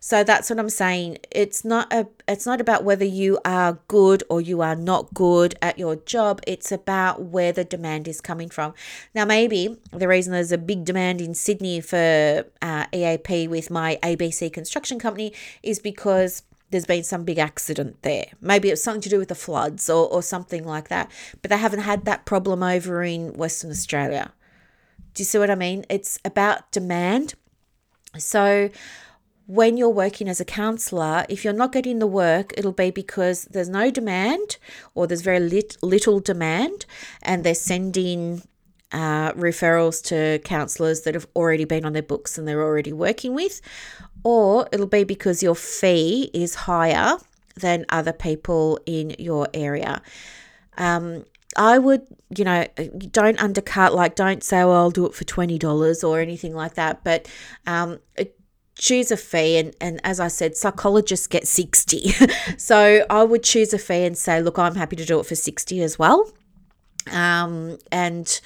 So 0.00 0.24
that's 0.24 0.50
what 0.50 0.58
I'm 0.58 0.68
saying. 0.68 1.18
It's 1.30 1.64
not 1.64 1.92
a 1.92 2.08
it's 2.26 2.44
not 2.44 2.60
about 2.60 2.82
whether 2.82 3.04
you 3.04 3.38
are 3.44 3.78
good 3.86 4.24
or 4.28 4.40
you 4.40 4.62
are 4.62 4.74
not 4.74 5.14
good 5.14 5.54
at 5.62 5.78
your 5.78 5.94
job. 5.94 6.40
It's 6.44 6.72
about 6.72 7.22
where 7.22 7.52
the 7.52 7.62
demand 7.62 8.08
is 8.08 8.20
coming 8.20 8.48
from. 8.48 8.74
Now 9.14 9.26
maybe 9.26 9.78
the 9.92 10.08
reason 10.08 10.32
there's 10.32 10.50
a 10.50 10.58
big 10.58 10.84
demand 10.84 11.20
in 11.20 11.32
Sydney 11.32 11.80
for 11.80 12.46
uh, 12.60 12.86
EAP 12.92 13.46
with 13.46 13.70
my 13.70 14.00
ABC 14.02 14.52
construction 14.52 14.98
company 14.98 15.32
is 15.62 15.78
because 15.78 16.42
there's 16.74 16.86
been 16.86 17.04
some 17.04 17.22
big 17.22 17.38
accident 17.38 18.02
there. 18.02 18.26
Maybe 18.40 18.68
it's 18.68 18.82
something 18.82 19.00
to 19.02 19.08
do 19.08 19.20
with 19.20 19.28
the 19.28 19.36
floods 19.36 19.88
or, 19.88 20.08
or 20.08 20.22
something 20.22 20.64
like 20.64 20.88
that. 20.88 21.08
But 21.40 21.50
they 21.50 21.56
haven't 21.56 21.80
had 21.80 22.04
that 22.04 22.24
problem 22.24 22.64
over 22.64 23.04
in 23.04 23.32
Western 23.34 23.70
Australia. 23.70 24.32
Do 25.14 25.20
you 25.20 25.24
see 25.24 25.38
what 25.38 25.50
I 25.50 25.54
mean? 25.54 25.86
It's 25.88 26.18
about 26.24 26.72
demand. 26.72 27.34
So 28.18 28.70
when 29.46 29.76
you're 29.76 29.88
working 29.88 30.28
as 30.28 30.40
a 30.40 30.44
counselor, 30.44 31.24
if 31.28 31.44
you're 31.44 31.52
not 31.52 31.70
getting 31.70 32.00
the 32.00 32.08
work, 32.08 32.52
it'll 32.56 32.72
be 32.72 32.90
because 32.90 33.44
there's 33.44 33.68
no 33.68 33.88
demand 33.88 34.56
or 34.96 35.06
there's 35.06 35.22
very 35.22 35.38
lit- 35.38 35.76
little 35.80 36.18
demand 36.18 36.86
and 37.22 37.44
they're 37.44 37.54
sending 37.54 38.42
uh, 38.90 39.32
referrals 39.34 40.02
to 40.04 40.40
counsellors 40.44 41.02
that 41.02 41.14
have 41.14 41.26
already 41.36 41.64
been 41.64 41.84
on 41.84 41.92
their 41.92 42.02
books 42.02 42.36
and 42.36 42.48
they're 42.48 42.62
already 42.62 42.92
working 42.92 43.34
with, 43.34 43.60
or 44.24 44.68
it'll 44.72 44.86
be 44.86 45.04
because 45.04 45.42
your 45.42 45.54
fee 45.54 46.30
is 46.34 46.54
higher 46.54 47.16
than 47.56 47.86
other 47.88 48.12
people 48.12 48.80
in 48.86 49.14
your 49.18 49.46
area. 49.54 50.02
Um, 50.76 51.24
I 51.56 51.78
would, 51.78 52.02
you 52.36 52.44
know, 52.44 52.66
don't 53.12 53.40
undercut, 53.40 53.94
like, 53.94 54.16
don't 54.16 54.42
say, 54.42 54.64
well, 54.64 54.72
I'll 54.72 54.90
do 54.90 55.06
it 55.06 55.14
for 55.14 55.24
$20 55.24 56.02
or 56.02 56.18
anything 56.18 56.54
like 56.54 56.74
that. 56.74 57.04
But 57.04 57.28
um, 57.66 58.00
choose 58.76 59.10
a 59.10 59.16
fee. 59.16 59.58
And, 59.58 59.76
and 59.80 60.00
as 60.04 60.20
I 60.20 60.28
said, 60.28 60.56
psychologists 60.56 61.26
get 61.26 61.46
60. 61.46 62.12
so 62.56 63.06
I 63.08 63.22
would 63.22 63.42
choose 63.42 63.72
a 63.72 63.78
fee 63.78 64.04
and 64.04 64.18
say, 64.18 64.42
look, 64.42 64.58
I'm 64.58 64.74
happy 64.74 64.96
to 64.96 65.04
do 65.04 65.20
it 65.20 65.26
for 65.26 65.34
60 65.34 65.80
as 65.82 65.98
well. 65.98 66.30
Um, 67.12 67.78
and 67.92 68.40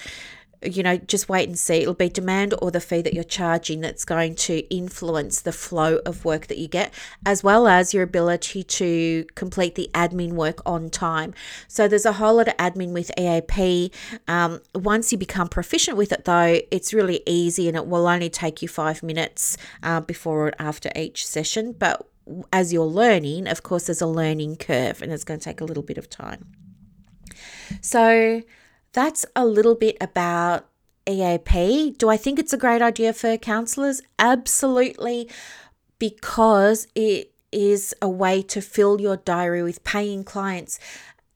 you 0.62 0.82
know, 0.82 0.96
just 0.96 1.28
wait 1.28 1.48
and 1.48 1.58
see. 1.58 1.76
It'll 1.76 1.94
be 1.94 2.08
demand 2.08 2.54
or 2.60 2.70
the 2.70 2.80
fee 2.80 3.02
that 3.02 3.14
you're 3.14 3.24
charging 3.24 3.80
that's 3.80 4.04
going 4.04 4.34
to 4.36 4.58
influence 4.74 5.40
the 5.40 5.52
flow 5.52 5.98
of 6.04 6.24
work 6.24 6.48
that 6.48 6.58
you 6.58 6.68
get, 6.68 6.92
as 7.24 7.44
well 7.44 7.68
as 7.68 7.94
your 7.94 8.02
ability 8.02 8.64
to 8.64 9.24
complete 9.34 9.74
the 9.76 9.90
admin 9.94 10.32
work 10.32 10.60
on 10.66 10.90
time. 10.90 11.34
So 11.68 11.86
there's 11.86 12.06
a 12.06 12.14
whole 12.14 12.36
lot 12.36 12.48
of 12.48 12.56
admin 12.56 12.92
with 12.92 13.10
EAP. 13.18 13.92
Um, 14.26 14.60
once 14.74 15.12
you 15.12 15.18
become 15.18 15.48
proficient 15.48 15.96
with 15.96 16.12
it, 16.12 16.24
though, 16.24 16.60
it's 16.70 16.92
really 16.92 17.22
easy 17.26 17.68
and 17.68 17.76
it 17.76 17.86
will 17.86 18.06
only 18.06 18.30
take 18.30 18.60
you 18.62 18.68
five 18.68 19.02
minutes 19.02 19.56
uh, 19.82 20.00
before 20.00 20.48
or 20.48 20.52
after 20.58 20.90
each 20.96 21.26
session. 21.26 21.72
But 21.72 22.08
as 22.52 22.72
you're 22.72 22.84
learning, 22.84 23.46
of 23.46 23.62
course, 23.62 23.86
there's 23.86 24.00
a 24.00 24.06
learning 24.06 24.56
curve 24.56 25.02
and 25.02 25.12
it's 25.12 25.24
going 25.24 25.40
to 25.40 25.44
take 25.44 25.60
a 25.60 25.64
little 25.64 25.82
bit 25.82 25.98
of 25.98 26.10
time. 26.10 26.46
So, 27.80 28.42
that's 28.98 29.24
a 29.36 29.46
little 29.46 29.76
bit 29.76 29.96
about 30.00 30.66
EAP. 31.08 31.92
Do 31.98 32.08
I 32.08 32.16
think 32.16 32.40
it's 32.40 32.52
a 32.52 32.56
great 32.56 32.82
idea 32.82 33.12
for 33.12 33.36
counselors? 33.36 34.02
Absolutely, 34.18 35.30
because 36.00 36.88
it 36.96 37.32
is 37.52 37.94
a 38.02 38.08
way 38.08 38.42
to 38.42 38.60
fill 38.60 39.00
your 39.00 39.16
diary 39.16 39.62
with 39.62 39.84
paying 39.84 40.24
clients 40.24 40.80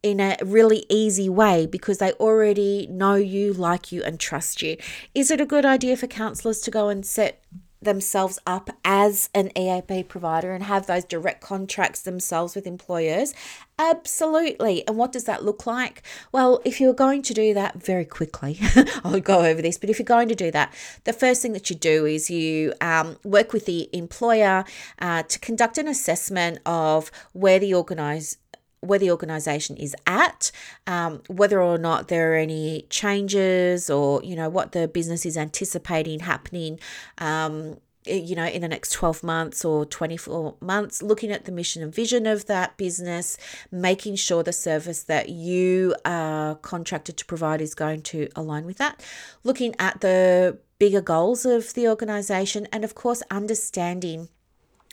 in 0.03 0.19
a 0.19 0.37
really 0.45 0.85
easy 0.89 1.29
way 1.29 1.65
because 1.65 1.99
they 1.99 2.11
already 2.15 2.89
know 2.91 3.15
you, 3.15 3.53
like 3.53 3.93
you, 3.93 4.03
and 4.03 4.19
trust 4.19 4.61
you. 4.61 4.77
Is 5.15 5.31
it 5.31 5.41
a 5.41 5.47
good 5.47 5.65
idea 5.65 5.97
for 5.97 6.09
counselors 6.09 6.61
to 6.63 6.71
go 6.73 6.89
and 6.89 7.07
set 7.07 7.45
themselves 7.85 8.39
up 8.47 8.71
as 8.85 9.29
an 9.35 9.51
EAP 9.57 10.05
provider 10.05 10.53
and 10.53 10.65
have 10.65 10.87
those 10.87 11.05
direct 11.05 11.41
contracts 11.41 12.03
themselves 12.03 12.55
with 12.55 12.67
employers? 12.67 13.35
Absolutely. 13.79 14.87
And 14.87 14.97
what 14.97 15.13
does 15.13 15.25
that 15.25 15.45
look 15.45 15.67
like? 15.67 16.03
Well, 16.31 16.61
if 16.65 16.81
you're 16.81 16.95
going 16.95 17.23
to 17.23 17.35
do 17.35 17.53
that 17.55 17.83
very 17.83 18.05
quickly, 18.05 18.59
I'll 19.05 19.21
go 19.21 19.41
over 19.41 19.61
this, 19.61 19.79
but 19.79 19.91
if 19.91 19.99
you're 19.99 20.05
going 20.05 20.29
to 20.29 20.35
do 20.35 20.51
that, 20.53 20.73
the 21.05 21.13
first 21.13 21.43
thing 21.43 21.53
that 21.55 21.71
you 21.71 21.77
do 21.77 22.07
is 22.07 22.31
you 22.31 22.75
um, 22.81 23.17
work 23.25 23.53
with 23.53 23.67
the 23.67 23.89
employer 23.93 24.65
uh, 25.01 25.23
to 25.25 25.39
conduct 25.39 25.79
an 25.79 25.89
assessment 25.89 26.59
of 26.65 27.11
where 27.33 27.59
the 27.59 27.75
organize, 27.75 28.37
where 28.83 28.99
the 28.99 29.11
organization 29.11 29.77
is 29.77 29.95
at, 30.07 30.51
um, 30.87 31.23
whether 31.29 31.63
or 31.63 31.79
not 31.79 32.09
there 32.09 32.33
are 32.33 32.37
any 32.37 32.85
changes 32.91 33.89
or, 33.89 34.23
you 34.25 34.35
know, 34.35 34.49
what 34.49 34.73
the 34.73 34.89
business 34.89 35.25
is 35.25 35.37
anticipating 35.37 36.21
happening. 36.21 36.79
Um, 37.19 37.79
you 38.05 38.35
know, 38.35 38.45
in 38.45 38.63
the 38.63 38.69
next 38.69 38.91
12 38.91 39.23
months 39.23 39.65
or 39.65 39.87
24 39.87 40.57
months, 40.61 41.03
looking 41.03 41.31
at 41.31 41.45
the 41.45 41.53
mission 41.53 41.85
and 41.85 41.95
vision 41.95 42.27
of 42.27 42.47
that 42.47 42.77
business, 42.77 43.39
making 43.71 44.17
sure 44.17 44.43
the 44.43 44.53
service 44.53 45.05
that 45.05 45.29
you 45.29 45.95
are 46.05 46.57
contracted 46.57 47.17
to 47.19 47.25
provide 47.25 47.61
is 47.61 47.77
going 47.77 48.03
to 48.03 48.29
align 48.35 48.67
with 48.67 48.79
that, 48.79 49.01
looking 49.45 49.77
at 49.79 50.01
the 50.01 50.59
bigger 50.81 51.01
goals 51.01 51.47
of 51.47 51.75
the 51.75 51.87
organization, 51.87 52.67
and 52.73 52.83
of 52.83 52.97
course, 52.97 53.23
understanding 53.31 54.29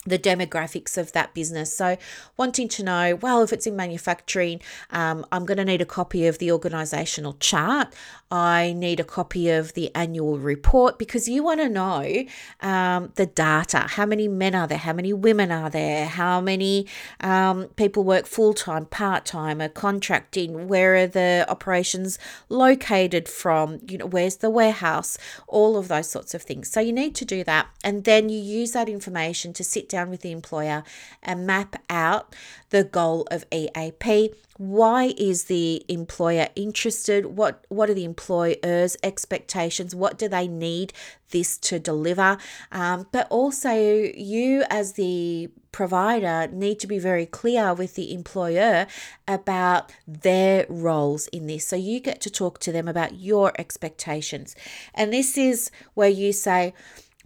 the 0.10 0.20
demographics 0.20 0.98
of 0.98 1.12
that 1.14 1.34
business. 1.34 1.74
So, 1.74 1.98
wanting 2.38 2.68
to 2.70 2.84
know, 2.84 3.16
well, 3.16 3.42
if 3.42 3.54
it's 3.54 3.68
in 3.68 3.76
manufacturing, 3.76 4.62
um, 4.92 5.26
I'm 5.32 5.46
going 5.46 5.58
to 5.58 5.66
need 5.66 5.82
a 5.82 5.86
copy 5.86 6.28
of 6.28 6.38
the 6.38 6.52
organizational 6.52 7.34
chart. 7.40 7.94
I 8.32 8.74
need 8.74 9.00
a 9.00 9.04
copy 9.04 9.50
of 9.50 9.74
the 9.74 9.94
annual 9.96 10.38
report 10.38 11.00
because 11.00 11.28
you 11.28 11.44
want 11.44 11.62
to 11.62 11.70
know 11.70 12.26
um, 12.62 13.12
the 13.16 13.26
data. 13.26 13.80
How 13.80 14.06
many 14.06 14.28
men 14.28 14.54
are 14.54 14.68
there? 14.68 14.78
How 14.78 14.94
many 14.94 15.14
women 15.14 15.52
are 15.52 15.70
there? 15.70 16.06
How 16.06 16.40
many 16.40 16.86
um, 17.22 17.70
people 17.76 18.04
work 18.04 18.28
full 18.28 18.54
time, 18.54 18.86
part 18.86 19.26
time, 19.26 19.62
are 19.62 19.70
contracting? 19.70 20.68
Where 20.68 20.96
are 20.96 21.08
the 21.08 21.46
operations 21.50 22.20
located 22.50 23.28
from? 23.28 23.80
You 23.88 23.98
know, 23.98 24.06
where's 24.06 24.38
the 24.38 24.50
warehouse? 24.52 25.18
All 25.48 25.76
of 25.76 25.88
those 25.88 26.10
sorts 26.10 26.36
of 26.36 26.44
things. 26.44 26.70
So, 26.70 26.80
you 26.80 26.94
need 26.94 27.16
to 27.16 27.26
do 27.26 27.44
that. 27.46 27.68
And 27.84 28.04
then 28.04 28.30
you 28.30 28.40
use 28.40 28.74
that 28.74 28.88
information 28.88 29.54
to 29.54 29.64
sit 29.64 29.90
down 29.90 29.99
with 30.08 30.22
the 30.22 30.32
employer 30.32 30.84
and 31.24 31.48
map 31.48 31.82
out 31.90 32.36
the 32.70 32.84
goal 32.84 33.28
of 33.32 33.46
EAP. 33.52 34.34
Why 34.58 35.14
is 35.18 35.46
the 35.46 35.84
employer 35.88 36.50
interested? 36.56 37.26
What 37.26 37.66
what 37.70 37.90
are 37.90 37.94
the 37.94 38.04
employer's 38.04 38.98
expectations? 39.04 39.96
What 39.96 40.18
do 40.18 40.28
they 40.28 40.48
need 40.48 40.92
this 41.32 41.58
to 41.60 41.80
deliver? 41.80 42.38
Um, 42.72 43.08
but 43.12 43.28
also, 43.30 43.72
you 43.72 44.66
as 44.70 44.94
the 44.94 45.50
provider 45.72 46.48
need 46.52 46.80
to 46.80 46.88
be 46.88 47.00
very 47.00 47.26
clear 47.26 47.74
with 47.74 47.96
the 47.96 48.14
employer 48.14 48.88
about 49.28 49.92
their 50.08 50.66
roles 50.68 51.28
in 51.28 51.48
this. 51.48 51.68
So 51.68 51.76
you 51.76 52.00
get 52.00 52.22
to 52.22 52.30
talk 52.30 52.60
to 52.60 52.72
them 52.72 52.88
about 52.88 53.20
your 53.20 53.54
expectations. 53.58 54.56
And 54.94 55.14
this 55.14 55.38
is 55.38 55.72
where 55.94 56.10
you 56.10 56.34
say, 56.34 56.74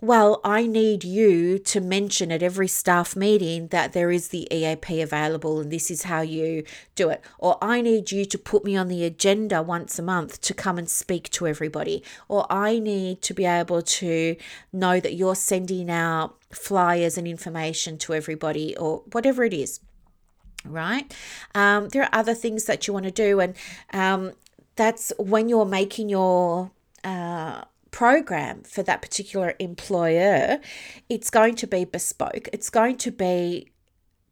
well, 0.03 0.41
I 0.43 0.67
need 0.67 1.05
you 1.05 1.57
to 1.59 1.79
mention 1.79 2.29
at 2.29 2.43
every 2.43 2.67
staff 2.67 3.15
meeting 3.15 3.67
that 3.67 3.93
there 3.93 4.11
is 4.11 4.27
the 4.27 4.53
EAP 4.53 4.99
available 4.99 5.61
and 5.61 5.71
this 5.71 5.89
is 5.89 6.03
how 6.03 6.19
you 6.19 6.65
do 6.93 7.07
it. 7.07 7.23
Or 7.39 7.57
I 7.61 7.79
need 7.79 8.11
you 8.11 8.25
to 8.25 8.37
put 8.37 8.65
me 8.65 8.75
on 8.75 8.89
the 8.89 9.05
agenda 9.05 9.61
once 9.61 9.97
a 9.97 10.01
month 10.01 10.41
to 10.41 10.53
come 10.53 10.77
and 10.77 10.89
speak 10.89 11.29
to 11.29 11.47
everybody. 11.47 12.03
Or 12.27 12.45
I 12.51 12.79
need 12.79 13.21
to 13.21 13.33
be 13.33 13.45
able 13.45 13.81
to 13.81 14.35
know 14.73 14.99
that 14.99 15.13
you're 15.13 15.35
sending 15.35 15.89
out 15.89 16.35
flyers 16.51 17.17
and 17.17 17.25
information 17.25 17.97
to 17.99 18.13
everybody 18.13 18.75
or 18.75 19.03
whatever 19.13 19.45
it 19.45 19.53
is. 19.53 19.79
Right? 20.65 21.15
Um, 21.55 21.87
there 21.89 22.03
are 22.03 22.09
other 22.11 22.33
things 22.33 22.65
that 22.65 22.87
you 22.87 22.93
want 22.93 23.05
to 23.05 23.11
do, 23.11 23.39
and 23.39 23.55
um, 23.93 24.33
that's 24.75 25.13
when 25.17 25.47
you're 25.47 25.65
making 25.65 26.09
your 26.09 26.71
uh, 27.05 27.63
program 27.93 28.63
for 28.63 28.83
that 28.83 29.01
particular 29.01 29.53
employer, 29.59 30.59
it's 31.07 31.29
going 31.29 31.55
to 31.55 31.67
be 31.67 31.85
bespoke. 31.85 32.49
It's 32.51 32.69
going 32.69 32.97
to 32.97 33.11
be 33.11 33.71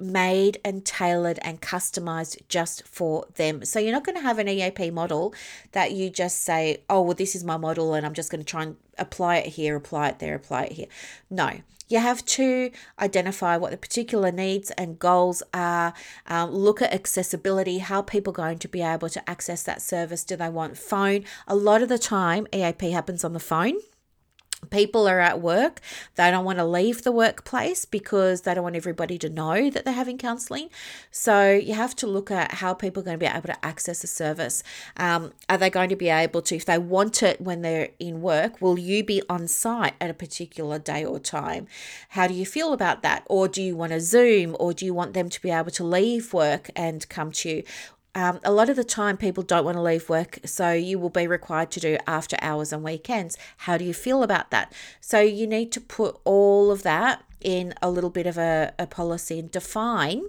made 0.01 0.59
and 0.65 0.85
tailored 0.85 1.39
and 1.41 1.61
customized 1.61 2.41
just 2.47 2.87
for 2.87 3.25
them. 3.35 3.63
So 3.65 3.79
you're 3.79 3.93
not 3.93 4.03
going 4.03 4.17
to 4.17 4.23
have 4.23 4.39
an 4.39 4.47
EAP 4.47 4.91
model 4.91 5.33
that 5.71 5.91
you 5.91 6.09
just 6.09 6.41
say, 6.41 6.83
oh, 6.89 7.01
well, 7.01 7.13
this 7.13 7.35
is 7.35 7.43
my 7.43 7.57
model 7.57 7.93
and 7.93 8.05
I'm 8.05 8.13
just 8.13 8.31
going 8.31 8.43
to 8.43 8.45
try 8.45 8.63
and 8.63 8.77
apply 8.97 9.37
it 9.37 9.47
here, 9.47 9.75
apply 9.75 10.09
it 10.09 10.19
there, 10.19 10.35
apply 10.35 10.63
it 10.65 10.71
here. 10.73 10.87
No, 11.29 11.51
you 11.91 11.99
have 11.99 12.25
to 12.25 12.71
identify 12.99 13.57
what 13.57 13.71
the 13.71 13.77
particular 13.77 14.31
needs 14.31 14.71
and 14.71 14.97
goals 14.97 15.43
are, 15.53 15.93
um, 16.27 16.51
look 16.51 16.81
at 16.81 16.93
accessibility, 16.93 17.79
how 17.79 18.01
people 18.01 18.31
are 18.31 18.35
going 18.35 18.59
to 18.59 18.67
be 18.67 18.81
able 18.81 19.09
to 19.09 19.29
access 19.29 19.63
that 19.63 19.81
service. 19.81 20.23
Do 20.23 20.37
they 20.37 20.49
want 20.49 20.77
phone? 20.77 21.25
A 21.47 21.55
lot 21.55 21.81
of 21.81 21.89
the 21.89 21.99
time, 21.99 22.47
EAP 22.53 22.91
happens 22.91 23.23
on 23.23 23.33
the 23.33 23.39
phone 23.39 23.75
people 24.69 25.07
are 25.07 25.19
at 25.19 25.41
work 25.41 25.81
they 26.15 26.29
don't 26.29 26.45
want 26.45 26.57
to 26.57 26.65
leave 26.65 27.03
the 27.03 27.11
workplace 27.11 27.85
because 27.85 28.41
they 28.41 28.53
don't 28.53 28.63
want 28.63 28.75
everybody 28.75 29.17
to 29.17 29.29
know 29.29 29.69
that 29.69 29.85
they're 29.85 29.93
having 29.93 30.17
counseling 30.17 30.69
so 31.09 31.51
you 31.51 31.73
have 31.73 31.95
to 31.95 32.07
look 32.07 32.31
at 32.31 32.55
how 32.55 32.73
people 32.73 33.01
are 33.01 33.05
going 33.05 33.19
to 33.19 33.25
be 33.25 33.25
able 33.25 33.47
to 33.47 33.65
access 33.65 34.03
a 34.03 34.07
service. 34.07 34.63
Um, 34.97 35.33
are 35.49 35.57
they 35.57 35.69
going 35.69 35.89
to 35.89 35.95
be 35.95 36.09
able 36.09 36.41
to 36.43 36.55
if 36.55 36.65
they 36.65 36.77
want 36.77 37.23
it 37.23 37.41
when 37.41 37.61
they're 37.61 37.89
in 37.99 38.21
work 38.21 38.61
will 38.61 38.77
you 38.77 39.03
be 39.03 39.21
on 39.29 39.47
site 39.47 39.93
at 39.99 40.09
a 40.09 40.13
particular 40.13 40.79
day 40.79 41.03
or 41.03 41.19
time? 41.19 41.67
How 42.09 42.27
do 42.27 42.33
you 42.33 42.45
feel 42.45 42.73
about 42.73 43.01
that? 43.01 43.23
Or 43.27 43.47
do 43.47 43.61
you 43.61 43.75
want 43.75 43.91
to 43.91 44.01
zoom? 44.01 44.55
Or 44.59 44.73
do 44.73 44.85
you 44.85 44.93
want 44.93 45.13
them 45.13 45.29
to 45.29 45.41
be 45.41 45.49
able 45.49 45.71
to 45.71 45.83
leave 45.83 46.33
work 46.33 46.69
and 46.75 47.07
come 47.09 47.31
to 47.31 47.49
you 47.49 47.63
um, 48.13 48.39
a 48.43 48.51
lot 48.51 48.69
of 48.69 48.75
the 48.75 48.83
time 48.83 49.17
people 49.17 49.43
don't 49.43 49.63
want 49.63 49.77
to 49.77 49.81
leave 49.81 50.09
work 50.09 50.39
so 50.45 50.71
you 50.71 50.99
will 50.99 51.09
be 51.09 51.27
required 51.27 51.71
to 51.71 51.79
do 51.79 51.97
after 52.05 52.37
hours 52.41 52.73
and 52.73 52.83
weekends. 52.83 53.37
How 53.57 53.77
do 53.77 53.85
you 53.85 53.93
feel 53.93 54.23
about 54.23 54.51
that? 54.51 54.73
So 54.99 55.19
you 55.19 55.47
need 55.47 55.71
to 55.73 55.81
put 55.81 56.19
all 56.23 56.71
of 56.71 56.83
that 56.83 57.23
in 57.39 57.73
a 57.81 57.89
little 57.89 58.09
bit 58.09 58.27
of 58.27 58.37
a, 58.37 58.73
a 58.77 58.85
policy 58.85 59.39
and 59.39 59.49
define 59.49 60.25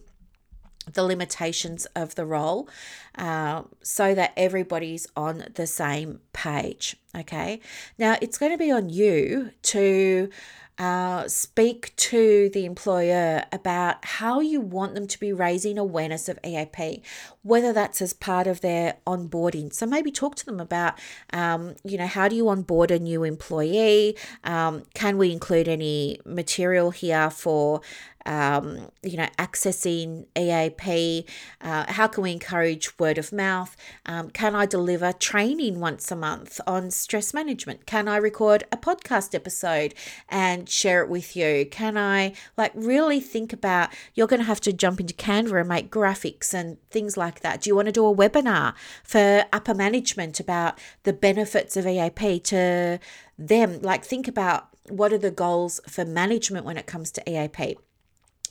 the 0.93 1.03
limitations 1.03 1.87
of 1.95 2.15
the 2.15 2.25
role 2.25 2.69
uh, 3.17 3.63
so 3.83 4.15
that 4.15 4.33
everybody's 4.37 5.07
on 5.17 5.45
the 5.55 5.67
same 5.67 6.21
page 6.33 6.97
okay? 7.17 7.61
Now 7.99 8.17
it's 8.21 8.39
going 8.39 8.53
to 8.53 8.59
be 8.59 8.71
on 8.71 8.89
you 8.89 9.51
to 9.63 10.31
uh, 10.79 11.29
speak 11.29 11.95
to 11.97 12.51
the 12.51 12.65
employer 12.65 13.45
about 13.53 14.05
how 14.05 14.41
you 14.41 14.61
want 14.61 14.95
them 14.95 15.07
to 15.07 15.21
be 15.21 15.33
raising 15.33 15.79
awareness 15.79 16.29
of 16.29 16.39
EAP, 16.45 17.03
whether 17.43 17.73
that's 17.73 18.01
as 18.01 18.13
part 18.13 18.47
of 18.47 18.63
their 18.63 18.97
onboarding. 19.07 19.73
So 19.73 19.87
maybe 19.87 20.11
talk 20.11 20.35
to 20.37 20.47
them 20.47 20.61
about, 20.61 20.99
um, 21.33 21.77
you 21.85 21.99
know, 21.99 22.07
how 22.07 22.29
do 22.29 22.37
you 22.37 22.49
onboard 22.49 22.91
a 22.91 22.99
new 22.99 23.23
employee? 23.23 24.17
Um, 24.45 24.85
can 24.95 25.19
we 25.19 25.31
include 25.31 25.69
any 25.69 26.21
material 26.25 26.91
here 26.91 27.31
for 27.31 27.81
um, 28.27 28.91
you 29.03 29.17
know, 29.17 29.29
accessing 29.39 30.27
EAP? 30.37 31.27
Uh, 31.61 31.85
how 31.93 32.07
can 32.07 32.23
we 32.23 32.33
encourage 32.33 32.99
word 32.99 33.19
of 33.19 33.33
mouth? 33.33 33.77
Um, 34.07 34.31
can 34.31 34.55
I 34.55 34.67
deliver 34.67 35.13
training 35.13 35.81
once 35.81 36.11
a 36.11 36.17
month 36.17 36.61
on 36.67 36.91
stress 36.91 37.35
management? 37.35 37.87
Can 37.87 38.09
I 38.09 38.17
record 38.17 38.65
a 38.73 38.77
podcast 38.77 39.35
episode 39.35 39.95
and 40.29 40.69
share 40.69 41.03
it 41.03 41.09
with 41.09 41.37
you? 41.37 41.67
Can 41.71 41.97
I 41.97 42.35
like 42.57 42.73
really 42.75 43.21
think 43.21 43.53
about 43.53 43.91
you're 44.15 44.27
going 44.27 44.41
to 44.41 44.47
have 44.47 44.61
to 44.63 44.73
jump 44.73 45.01
into 45.01 45.15
Canva 45.15 45.61
and 45.61 45.69
make 45.69 45.91
graphics 45.91 46.55
and 46.55 46.79
things 46.91 47.17
like 47.17 47.41
that? 47.41 47.63
Do 47.63 47.71
you 47.71 47.77
want 47.77 47.87
to 47.87 47.93
do 47.93 48.07
a 48.07 48.15
webinar 48.15 48.75
for 49.05 49.45
upper 49.53 49.75
management 49.75 50.41
about 50.41 50.79
the 51.05 51.13
benefits 51.13 51.77
of 51.77 51.87
EAP 51.87 52.41
to 52.41 52.99
them? 53.39 53.81
Like, 53.83 54.05
think 54.05 54.29
about 54.29 54.69
what 54.89 55.13
are 55.13 55.19
the 55.19 55.31
goals 55.31 55.81
for 55.89 56.05
management 56.05 56.67
when 56.67 56.77
it 56.77 56.87
comes 56.87 57.11
to 57.13 57.31
EAP? 57.31 57.77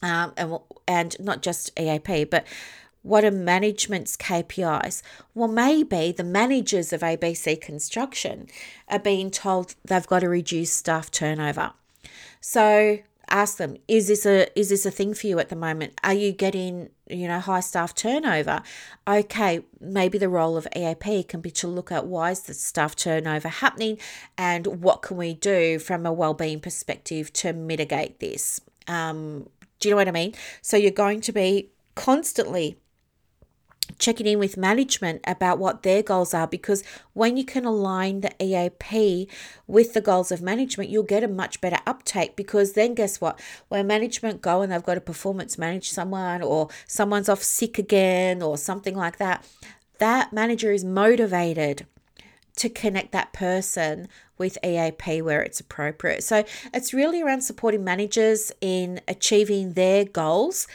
Um, 0.01 0.33
and 0.37 0.57
and 0.87 1.15
not 1.19 1.41
just 1.41 1.71
EAP, 1.79 2.25
but 2.25 2.45
what 3.03 3.25
are 3.25 3.31
management's 3.31 4.15
KPIs? 4.15 5.01
Well, 5.33 5.47
maybe 5.47 6.11
the 6.11 6.23
managers 6.23 6.93
of 6.93 7.01
ABC 7.01 7.59
Construction 7.59 8.47
are 8.87 8.99
being 8.99 9.31
told 9.31 9.75
they've 9.83 10.05
got 10.05 10.19
to 10.19 10.29
reduce 10.29 10.71
staff 10.71 11.09
turnover. 11.09 11.71
So 12.41 12.99
ask 13.31 13.57
them, 13.57 13.77
is 13.87 14.07
this 14.07 14.25
a 14.25 14.47
is 14.59 14.69
this 14.69 14.85
a 14.85 14.91
thing 14.91 15.13
for 15.13 15.27
you 15.27 15.39
at 15.39 15.49
the 15.49 15.55
moment? 15.55 15.93
Are 16.03 16.13
you 16.13 16.31
getting 16.31 16.89
you 17.09 17.27
know 17.27 17.39
high 17.39 17.61
staff 17.61 17.95
turnover? 17.95 18.61
Okay, 19.07 19.63
maybe 19.79 20.17
the 20.17 20.29
role 20.29 20.55
of 20.55 20.67
EAP 20.75 21.23
can 21.23 21.41
be 21.41 21.51
to 21.51 21.67
look 21.67 21.91
at 21.91 22.05
why 22.05 22.31
is 22.31 22.41
the 22.41 22.53
staff 22.53 22.95
turnover 22.95 23.47
happening 23.47 23.97
and 24.37 24.83
what 24.83 25.01
can 25.01 25.17
we 25.17 25.33
do 25.33 25.79
from 25.79 26.05
a 26.05 26.13
well-being 26.13 26.59
perspective 26.59 27.33
to 27.33 27.53
mitigate 27.53 28.19
this. 28.19 28.61
Um, 28.87 29.49
do 29.81 29.89
you 29.89 29.93
know 29.93 29.97
what 29.97 30.07
I 30.07 30.11
mean? 30.11 30.33
So 30.61 30.77
you're 30.77 30.91
going 30.91 31.19
to 31.21 31.33
be 31.33 31.71
constantly 31.95 32.77
checking 33.97 34.27
in 34.27 34.39
with 34.39 34.55
management 34.55 35.21
about 35.27 35.59
what 35.59 35.83
their 35.83 36.01
goals 36.01 36.33
are 36.33 36.47
because 36.47 36.83
when 37.13 37.35
you 37.35 37.43
can 37.43 37.65
align 37.65 38.21
the 38.21 38.31
EAP 38.39 39.27
with 39.67 39.93
the 39.93 39.99
goals 39.99 40.31
of 40.31 40.41
management, 40.41 40.89
you'll 40.89 41.03
get 41.03 41.23
a 41.23 41.27
much 41.27 41.59
better 41.59 41.79
uptake 41.85 42.35
because 42.35 42.73
then 42.73 42.93
guess 42.93 43.19
what? 43.19 43.39
When 43.67 43.87
management 43.87 44.41
go 44.41 44.61
and 44.61 44.71
they've 44.71 44.83
got 44.83 44.95
to 44.95 45.01
performance 45.01 45.57
manage 45.57 45.89
someone 45.89 46.41
or 46.41 46.69
someone's 46.87 47.27
off 47.27 47.43
sick 47.43 47.77
again 47.77 48.41
or 48.41 48.57
something 48.57 48.95
like 48.95 49.17
that, 49.17 49.45
that 49.97 50.31
manager 50.31 50.71
is 50.71 50.85
motivated 50.85 51.85
to 52.57 52.69
connect 52.69 53.11
that 53.11 53.33
person 53.33 54.07
with 54.37 54.57
EAP 54.63 55.21
where 55.21 55.41
it's 55.41 55.59
appropriate. 55.59 56.23
So 56.23 56.43
it's 56.73 56.93
really 56.93 57.21
around 57.21 57.41
supporting 57.41 57.83
managers 57.83 58.51
in 58.61 59.01
achieving 59.07 59.73
their 59.73 60.05
goals 60.05 60.67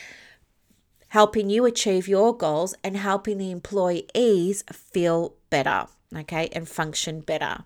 helping 1.08 1.48
you 1.48 1.64
achieve 1.64 2.08
your 2.08 2.36
goals 2.36 2.74
and 2.82 2.96
helping 2.96 3.38
the 3.38 3.50
employees 3.50 4.62
feel 4.72 5.34
better, 5.50 5.86
okay, 6.14 6.48
and 6.52 6.68
function 6.68 7.20
better. 7.20 7.64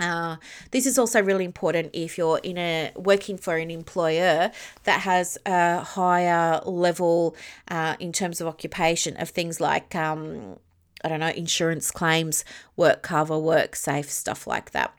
Uh, 0.00 0.36
this 0.72 0.86
is 0.86 0.98
also 0.98 1.22
really 1.22 1.44
important 1.44 1.90
if 1.92 2.18
you're 2.18 2.40
in 2.42 2.58
a 2.58 2.90
working 2.96 3.36
for 3.36 3.56
an 3.56 3.70
employer 3.70 4.50
that 4.84 5.00
has 5.00 5.38
a 5.46 5.80
higher 5.80 6.60
level 6.64 7.36
uh, 7.68 7.96
in 8.00 8.12
terms 8.12 8.40
of 8.40 8.46
occupation 8.46 9.16
of 9.18 9.28
things 9.28 9.60
like 9.60 9.94
um, 9.94 10.58
I 11.04 11.08
don't 11.08 11.20
know 11.20 11.28
insurance 11.28 11.90
claims, 11.90 12.44
work 12.76 13.02
cover, 13.02 13.38
work 13.38 13.76
safe, 13.76 14.10
stuff 14.10 14.46
like 14.46 14.70
that. 14.70 14.92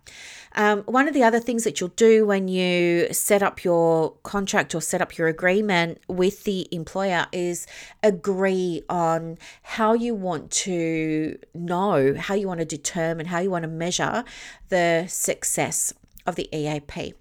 Um, 0.57 0.83
one 0.83 1.07
of 1.07 1.13
the 1.13 1.23
other 1.23 1.39
things 1.39 1.65
that 1.65 1.81
you'll 1.81 1.89
do 1.89 2.25
when 2.25 2.47
you 2.47 3.11
set 3.11 3.43
up 3.43 3.63
your 3.65 4.11
contract 4.23 4.73
or 4.73 4.81
set 4.81 5.01
up 5.01 5.17
your 5.17 5.27
agreement 5.27 5.99
with 6.07 6.45
the 6.45 6.67
employer 6.71 7.27
is 7.33 7.67
agree 8.01 8.81
on 8.87 9.37
how 9.63 9.93
you 9.93 10.15
want 10.15 10.51
to 10.51 11.37
know, 11.53 12.15
how 12.17 12.35
you 12.35 12.47
want 12.47 12.61
to 12.61 12.65
determine, 12.65 13.25
how 13.25 13.39
you 13.39 13.49
want 13.49 13.63
to 13.63 13.69
measure 13.69 14.23
the 14.69 15.05
success 15.09 15.93
of 16.25 16.35
the 16.35 16.47
EAP. 16.55 17.15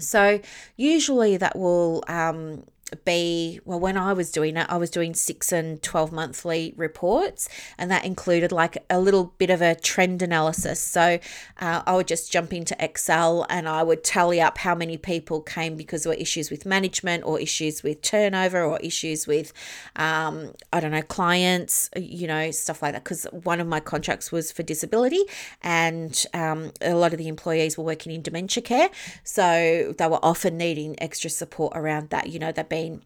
So, 0.00 0.40
usually 0.76 1.36
that 1.36 1.56
will 1.56 2.04
um, 2.08 2.64
be 3.04 3.60
well 3.64 3.78
when 3.78 3.96
i 3.96 4.12
was 4.12 4.30
doing 4.30 4.56
it 4.56 4.66
i 4.68 4.76
was 4.76 4.90
doing 4.90 5.14
six 5.14 5.52
and 5.52 5.82
12 5.82 6.12
monthly 6.12 6.72
reports 6.76 7.48
and 7.76 7.90
that 7.90 8.04
included 8.04 8.52
like 8.52 8.78
a 8.88 8.98
little 8.98 9.34
bit 9.38 9.50
of 9.50 9.60
a 9.60 9.74
trend 9.74 10.22
analysis. 10.22 10.80
So 10.80 11.18
uh, 11.60 11.82
i 11.86 11.94
would 11.94 12.08
just 12.08 12.32
jump 12.32 12.52
into 12.52 12.76
excel 12.82 13.46
and 13.50 13.68
i 13.68 13.82
would 13.82 14.04
tally 14.04 14.40
up 14.40 14.58
how 14.58 14.74
many 14.74 14.96
people 14.96 15.40
came 15.40 15.76
because 15.76 16.04
there 16.04 16.10
were 16.10 16.20
issues 16.20 16.50
with 16.50 16.64
management 16.64 17.24
or 17.24 17.40
issues 17.40 17.82
with 17.82 18.02
turnover 18.02 18.62
or 18.62 18.78
issues 18.80 19.26
with 19.26 19.52
um, 19.96 20.52
i 20.72 20.80
don't 20.80 20.92
know 20.92 21.02
clients 21.02 21.90
you 21.96 22.26
know 22.26 22.50
stuff 22.50 22.82
like 22.82 22.92
that 22.92 23.04
because 23.04 23.24
one 23.32 23.60
of 23.60 23.66
my 23.66 23.80
contracts 23.80 24.32
was 24.32 24.50
for 24.50 24.62
disability 24.62 25.22
and 25.62 26.24
um, 26.34 26.72
a 26.80 26.94
lot 26.94 27.12
of 27.12 27.18
the 27.18 27.28
employees 27.28 27.76
were 27.76 27.84
working 27.84 28.12
in 28.12 28.22
dementia 28.22 28.62
care 28.62 28.90
so 29.24 29.94
they 29.98 30.06
were 30.06 30.20
often 30.22 30.56
needing 30.56 31.00
extra 31.02 31.30
support 31.30 31.72
around 31.76 32.10
that 32.10 32.28
you 32.28 32.38
know 32.38 32.52
they've 32.52 32.68
been 32.78 33.02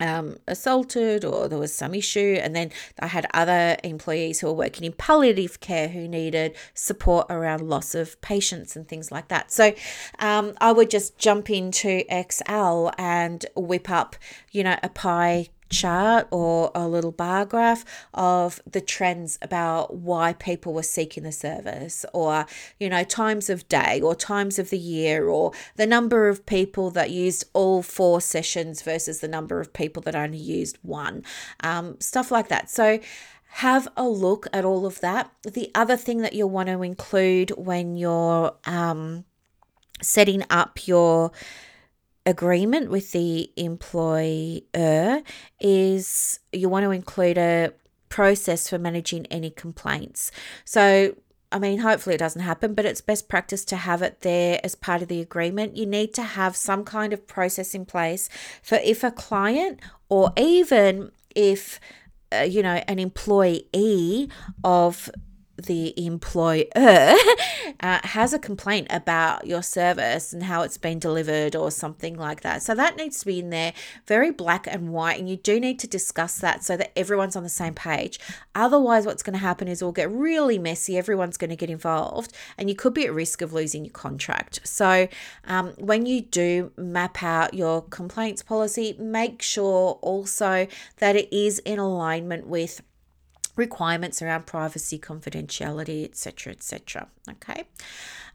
um, 0.00 0.36
assaulted 0.46 1.24
or 1.24 1.48
there 1.48 1.58
was 1.58 1.74
some 1.74 1.94
issue. 1.94 2.38
And 2.40 2.54
then 2.54 2.70
I 2.98 3.06
had 3.06 3.26
other 3.32 3.76
employees 3.82 4.40
who 4.40 4.48
were 4.48 4.52
working 4.52 4.84
in 4.84 4.92
palliative 4.92 5.60
care 5.60 5.88
who 5.88 6.08
needed 6.08 6.56
support 6.74 7.26
around 7.30 7.68
loss 7.68 7.94
of 7.94 8.20
patients 8.20 8.76
and 8.76 8.86
things 8.86 9.10
like 9.10 9.28
that. 9.28 9.50
So 9.50 9.74
um, 10.18 10.54
I 10.60 10.72
would 10.72 10.90
just 10.90 11.18
jump 11.18 11.50
into 11.50 12.04
Excel 12.14 12.92
and 12.98 13.44
whip 13.56 13.90
up, 13.90 14.16
you 14.50 14.62
know, 14.64 14.76
a 14.82 14.88
pie 14.88 15.48
chart 15.68 16.26
or 16.30 16.70
a 16.74 16.86
little 16.86 17.12
bar 17.12 17.44
graph 17.44 17.84
of 18.14 18.60
the 18.70 18.80
trends 18.80 19.38
about 19.42 19.94
why 19.94 20.32
people 20.32 20.72
were 20.72 20.82
seeking 20.82 21.22
the 21.22 21.32
service 21.32 22.04
or 22.12 22.46
you 22.78 22.88
know 22.88 23.04
times 23.04 23.50
of 23.50 23.68
day 23.68 24.00
or 24.00 24.14
times 24.14 24.58
of 24.58 24.70
the 24.70 24.78
year 24.78 25.28
or 25.28 25.52
the 25.76 25.86
number 25.86 26.28
of 26.28 26.46
people 26.46 26.90
that 26.90 27.10
used 27.10 27.44
all 27.52 27.82
four 27.82 28.20
sessions 28.20 28.82
versus 28.82 29.20
the 29.20 29.28
number 29.28 29.60
of 29.60 29.72
people 29.72 30.02
that 30.02 30.14
only 30.14 30.38
used 30.38 30.78
one 30.82 31.22
um, 31.60 31.96
stuff 32.00 32.30
like 32.30 32.48
that. 32.48 32.70
So 32.70 33.00
have 33.48 33.88
a 33.96 34.06
look 34.06 34.46
at 34.52 34.64
all 34.64 34.84
of 34.84 35.00
that. 35.00 35.30
The 35.42 35.70
other 35.74 35.96
thing 35.96 36.18
that 36.18 36.34
you'll 36.34 36.50
want 36.50 36.68
to 36.68 36.82
include 36.82 37.50
when 37.56 37.96
you're 37.96 38.54
um, 38.64 39.24
setting 40.02 40.44
up 40.50 40.86
your 40.86 41.32
agreement 42.26 42.90
with 42.90 43.12
the 43.12 43.50
employer 43.56 45.22
is 45.60 46.40
you 46.52 46.68
want 46.68 46.84
to 46.84 46.90
include 46.90 47.38
a 47.38 47.72
process 48.08 48.68
for 48.68 48.78
managing 48.78 49.26
any 49.26 49.50
complaints. 49.50 50.32
So, 50.64 51.14
I 51.52 51.58
mean, 51.58 51.78
hopefully 51.78 52.16
it 52.16 52.18
doesn't 52.18 52.42
happen, 52.42 52.74
but 52.74 52.84
it's 52.84 53.00
best 53.00 53.28
practice 53.28 53.64
to 53.66 53.76
have 53.76 54.02
it 54.02 54.20
there 54.22 54.60
as 54.64 54.74
part 54.74 55.02
of 55.02 55.08
the 55.08 55.20
agreement. 55.20 55.76
You 55.76 55.86
need 55.86 56.12
to 56.14 56.22
have 56.22 56.56
some 56.56 56.84
kind 56.84 57.12
of 57.12 57.26
process 57.26 57.74
in 57.74 57.86
place 57.86 58.28
for 58.62 58.78
if 58.82 59.04
a 59.04 59.12
client 59.12 59.80
or 60.08 60.32
even 60.36 61.12
if, 61.34 61.78
uh, 62.32 62.38
you 62.38 62.62
know, 62.62 62.82
an 62.88 62.98
employee 62.98 64.28
of 64.64 65.10
the 65.56 65.94
employer 66.04 66.64
uh, 66.74 67.14
has 67.80 68.32
a 68.32 68.38
complaint 68.38 68.86
about 68.90 69.46
your 69.46 69.62
service 69.62 70.32
and 70.32 70.44
how 70.44 70.62
it's 70.62 70.78
been 70.78 70.98
delivered 70.98 71.56
or 71.56 71.70
something 71.70 72.16
like 72.16 72.42
that. 72.42 72.62
So 72.62 72.74
that 72.74 72.96
needs 72.96 73.20
to 73.20 73.26
be 73.26 73.40
in 73.40 73.50
there 73.50 73.72
very 74.06 74.30
black 74.30 74.66
and 74.66 74.92
white. 74.92 75.18
And 75.18 75.28
you 75.28 75.36
do 75.36 75.58
need 75.58 75.78
to 75.80 75.86
discuss 75.86 76.38
that 76.38 76.64
so 76.64 76.76
that 76.76 76.96
everyone's 76.96 77.36
on 77.36 77.42
the 77.42 77.48
same 77.48 77.74
page. 77.74 78.20
Otherwise, 78.54 79.06
what's 79.06 79.22
going 79.22 79.34
to 79.34 79.38
happen 79.38 79.68
is 79.68 79.80
it'll 79.80 79.92
get 79.92 80.10
really 80.10 80.58
messy. 80.58 80.98
Everyone's 80.98 81.36
going 81.36 81.50
to 81.50 81.56
get 81.56 81.70
involved 81.70 82.32
and 82.58 82.68
you 82.68 82.74
could 82.74 82.94
be 82.94 83.06
at 83.06 83.14
risk 83.14 83.42
of 83.42 83.52
losing 83.52 83.84
your 83.84 83.92
contract. 83.92 84.60
So 84.64 85.08
um, 85.46 85.72
when 85.78 86.06
you 86.06 86.20
do 86.20 86.72
map 86.76 87.22
out 87.22 87.54
your 87.54 87.82
complaints 87.82 88.42
policy, 88.42 88.96
make 88.98 89.42
sure 89.42 89.98
also 90.02 90.66
that 90.98 91.16
it 91.16 91.32
is 91.32 91.58
in 91.60 91.78
alignment 91.78 92.46
with 92.46 92.82
requirements 93.56 94.22
around 94.22 94.46
privacy, 94.46 94.98
confidentiality, 94.98 96.04
etc., 96.04 96.52
etc. 96.52 97.08
Okay, 97.28 97.64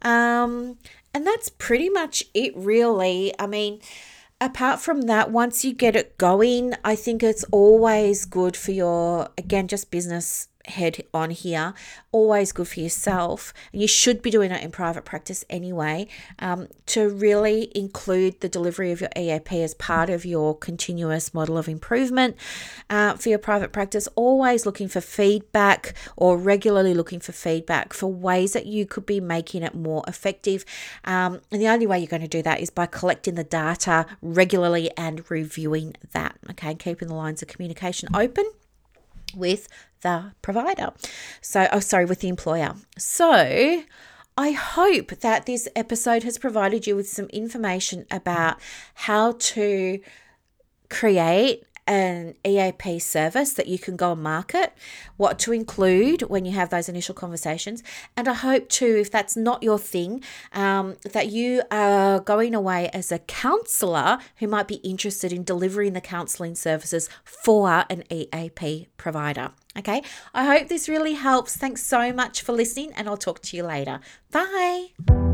um, 0.02 0.78
and 1.14 1.26
that's 1.26 1.50
pretty 1.50 1.90
much 1.90 2.24
it, 2.34 2.56
really. 2.56 3.34
I 3.40 3.48
mean, 3.48 3.80
apart 4.40 4.80
from 4.80 5.04
that, 5.04 5.32
once 5.32 5.64
you 5.64 5.74
get 5.74 5.96
it 5.96 6.18
going, 6.18 6.74
I 6.84 6.96
think 6.96 7.24
it's 7.24 7.46
always 7.52 8.26
good 8.26 8.58
for 8.58 8.72
your 8.72 9.30
again 9.38 9.68
just 9.68 9.92
business 9.92 10.48
head 10.66 11.04
on 11.14 11.30
here. 11.32 11.74
Always 12.12 12.52
good 12.52 12.68
for 12.68 12.80
yourself. 12.80 13.54
And 13.72 13.82
you 13.82 13.88
should 13.88 14.22
be 14.22 14.30
doing 14.30 14.52
it 14.52 14.64
in 14.64 14.72
private 14.72 15.06
practice 15.06 15.46
anyway, 15.50 16.08
um, 16.40 16.68
to 16.88 17.10
really 17.10 17.72
include 17.76 18.42
the 18.42 18.50
delivery 18.50 18.92
of 18.92 19.02
your 19.02 19.10
EAP 19.18 19.62
as 19.62 19.74
part 19.74 20.10
of 20.10 20.26
your 20.26 20.58
continuous 20.58 21.34
model 21.34 21.58
of 21.58 21.68
improvement 21.68 22.36
uh, 22.90 23.16
for 23.16 23.30
your 23.30 23.40
private 23.40 23.72
practice. 23.72 24.08
Always 24.16 24.66
looking 24.66 24.88
for 24.88 25.02
feedback 25.02 25.94
or 26.16 26.38
regularly 26.38 26.94
looking 26.94 27.20
for 27.20 27.32
feedback 27.32 27.94
for 27.94 28.08
ways 28.08 28.54
that 28.54 28.66
you 28.66 28.86
could 28.86 29.06
be 29.06 29.20
making 29.20 29.64
it 29.64 29.76
more 29.76 30.04
effective. 30.08 30.66
Um, 31.06 31.42
and 31.52 31.62
the 31.62 31.68
only 31.68 31.88
way 31.88 32.00
you're 32.00 32.08
going 32.08 32.22
to 32.22 32.28
do 32.28 32.42
that 32.44 32.60
is 32.60 32.70
by 32.70 32.86
collecting 32.86 33.36
the 33.36 33.44
data 33.44 34.06
regularly 34.22 34.92
and 34.98 35.30
reviewing 35.30 35.96
that. 36.14 36.38
Okay, 36.52 36.76
keeping 36.76 37.08
the 37.08 37.16
lines 37.16 37.42
of 37.42 37.48
communication 37.48 38.10
open 38.14 38.50
with 39.36 39.68
the 40.02 40.34
provider. 40.42 40.94
So, 41.42 41.68
oh, 41.72 41.80
sorry, 41.80 42.06
with 42.06 42.20
the 42.22 42.30
employer. 42.30 42.76
So, 42.98 43.84
I 44.38 44.52
hope 44.52 45.20
that 45.20 45.46
this 45.46 45.68
episode 45.76 46.24
has 46.24 46.38
provided 46.38 46.88
you 46.88 46.96
with 46.96 47.10
some 47.10 47.28
information 47.28 48.06
about 48.10 48.60
how 48.94 49.34
to 49.34 50.00
create 50.90 51.66
an 51.92 52.36
EAP 52.46 53.00
service 53.00 53.52
that 53.54 53.68
you 53.68 53.78
can 53.78 53.98
go 53.98 54.14
and 54.14 54.24
market, 54.24 54.74
what 55.18 55.38
to 55.40 55.52
include 55.52 56.22
when 56.22 56.46
you 56.46 56.54
have 56.54 56.70
those 56.70 56.88
initial 56.88 57.14
conversations. 57.14 57.84
And 58.16 58.30
I 58.30 58.34
hope 58.34 58.70
too, 58.70 58.96
if 59.00 59.12
that's 59.12 59.36
not 59.36 59.62
your 59.62 59.78
thing, 59.78 60.24
um, 60.54 60.96
that 61.12 61.28
you 61.28 61.64
are 61.70 62.22
going 62.22 62.56
away 62.56 62.90
as 62.94 63.12
a 63.12 63.20
counselor 63.20 64.20
who 64.38 64.48
might 64.48 64.70
be 64.70 64.76
interested 64.76 65.34
in 65.34 65.44
delivering 65.44 65.92
the 65.92 66.02
counseling 66.02 66.56
services 66.56 67.10
for 67.26 67.84
an 67.90 68.04
EAP 68.10 68.88
provider. 68.96 69.52
Okay, 69.78 70.02
I 70.34 70.46
hope 70.46 70.70
this 70.70 70.88
really 70.88 71.14
helps. 71.14 71.58
Thanks 71.58 71.84
so 71.84 72.14
much 72.14 72.42
for 72.42 72.54
listening, 72.54 72.94
and 72.94 73.08
I'll 73.08 73.18
talk 73.18 73.42
to 73.42 73.58
you 73.58 73.64
later. 73.64 74.00
Bye. 74.32 75.31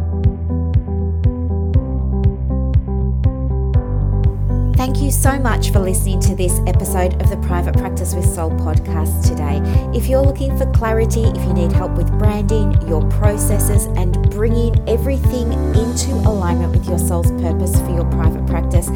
Thank 4.78 5.02
you 5.02 5.10
so 5.10 5.40
much 5.40 5.72
for 5.72 5.80
listening 5.80 6.20
to 6.20 6.36
this 6.36 6.60
episode 6.68 7.20
of 7.20 7.32
the 7.32 7.38
Private 7.38 7.76
Practice 7.76 8.14
with 8.14 8.32
Soul 8.32 8.52
podcast 8.52 9.28
today. 9.28 9.60
If 9.98 10.08
you're 10.08 10.22
looking 10.22 10.56
for 10.56 10.72
clarity, 10.72 11.24
if 11.24 11.44
you 11.48 11.54
need 11.54 11.72
help 11.72 11.94
with 11.94 12.08
branding, 12.20 12.80
your 12.88 13.02
processes, 13.10 13.86
and 13.98 14.30
bringing 14.30 14.88
everything 14.88 15.52
into 15.74 16.12
alignment 16.12 16.74
with 16.74 16.88
your 16.88 17.00
soul's 17.00 17.32
purpose 17.42 17.76
for 17.82 17.90
your 17.90 18.06
private 18.12 18.46
practice, 18.46 18.88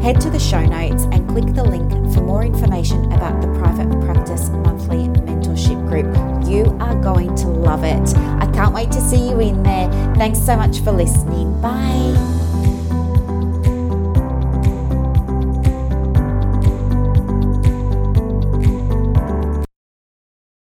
head 0.00 0.20
to 0.20 0.30
the 0.30 0.38
show 0.38 0.64
notes 0.64 1.02
and 1.10 1.28
click 1.28 1.52
the 1.52 1.64
link 1.64 1.90
for 2.14 2.20
more 2.20 2.44
information 2.44 3.12
about 3.12 3.42
the 3.42 3.48
Private 3.58 3.90
Practice 4.04 4.50
Monthly 4.50 5.08
Mentorship 5.26 5.84
Group. 5.88 6.14
You 6.48 6.64
are 6.78 6.94
going 6.94 7.34
to 7.38 7.48
love 7.48 7.82
it. 7.82 8.16
I 8.16 8.48
can't 8.52 8.72
wait 8.72 8.92
to 8.92 9.00
see 9.00 9.28
you 9.28 9.40
in 9.40 9.64
there. 9.64 9.90
Thanks 10.14 10.38
so 10.38 10.56
much 10.56 10.78
for 10.78 10.92
listening. 10.92 11.60
Bye. 11.60 12.47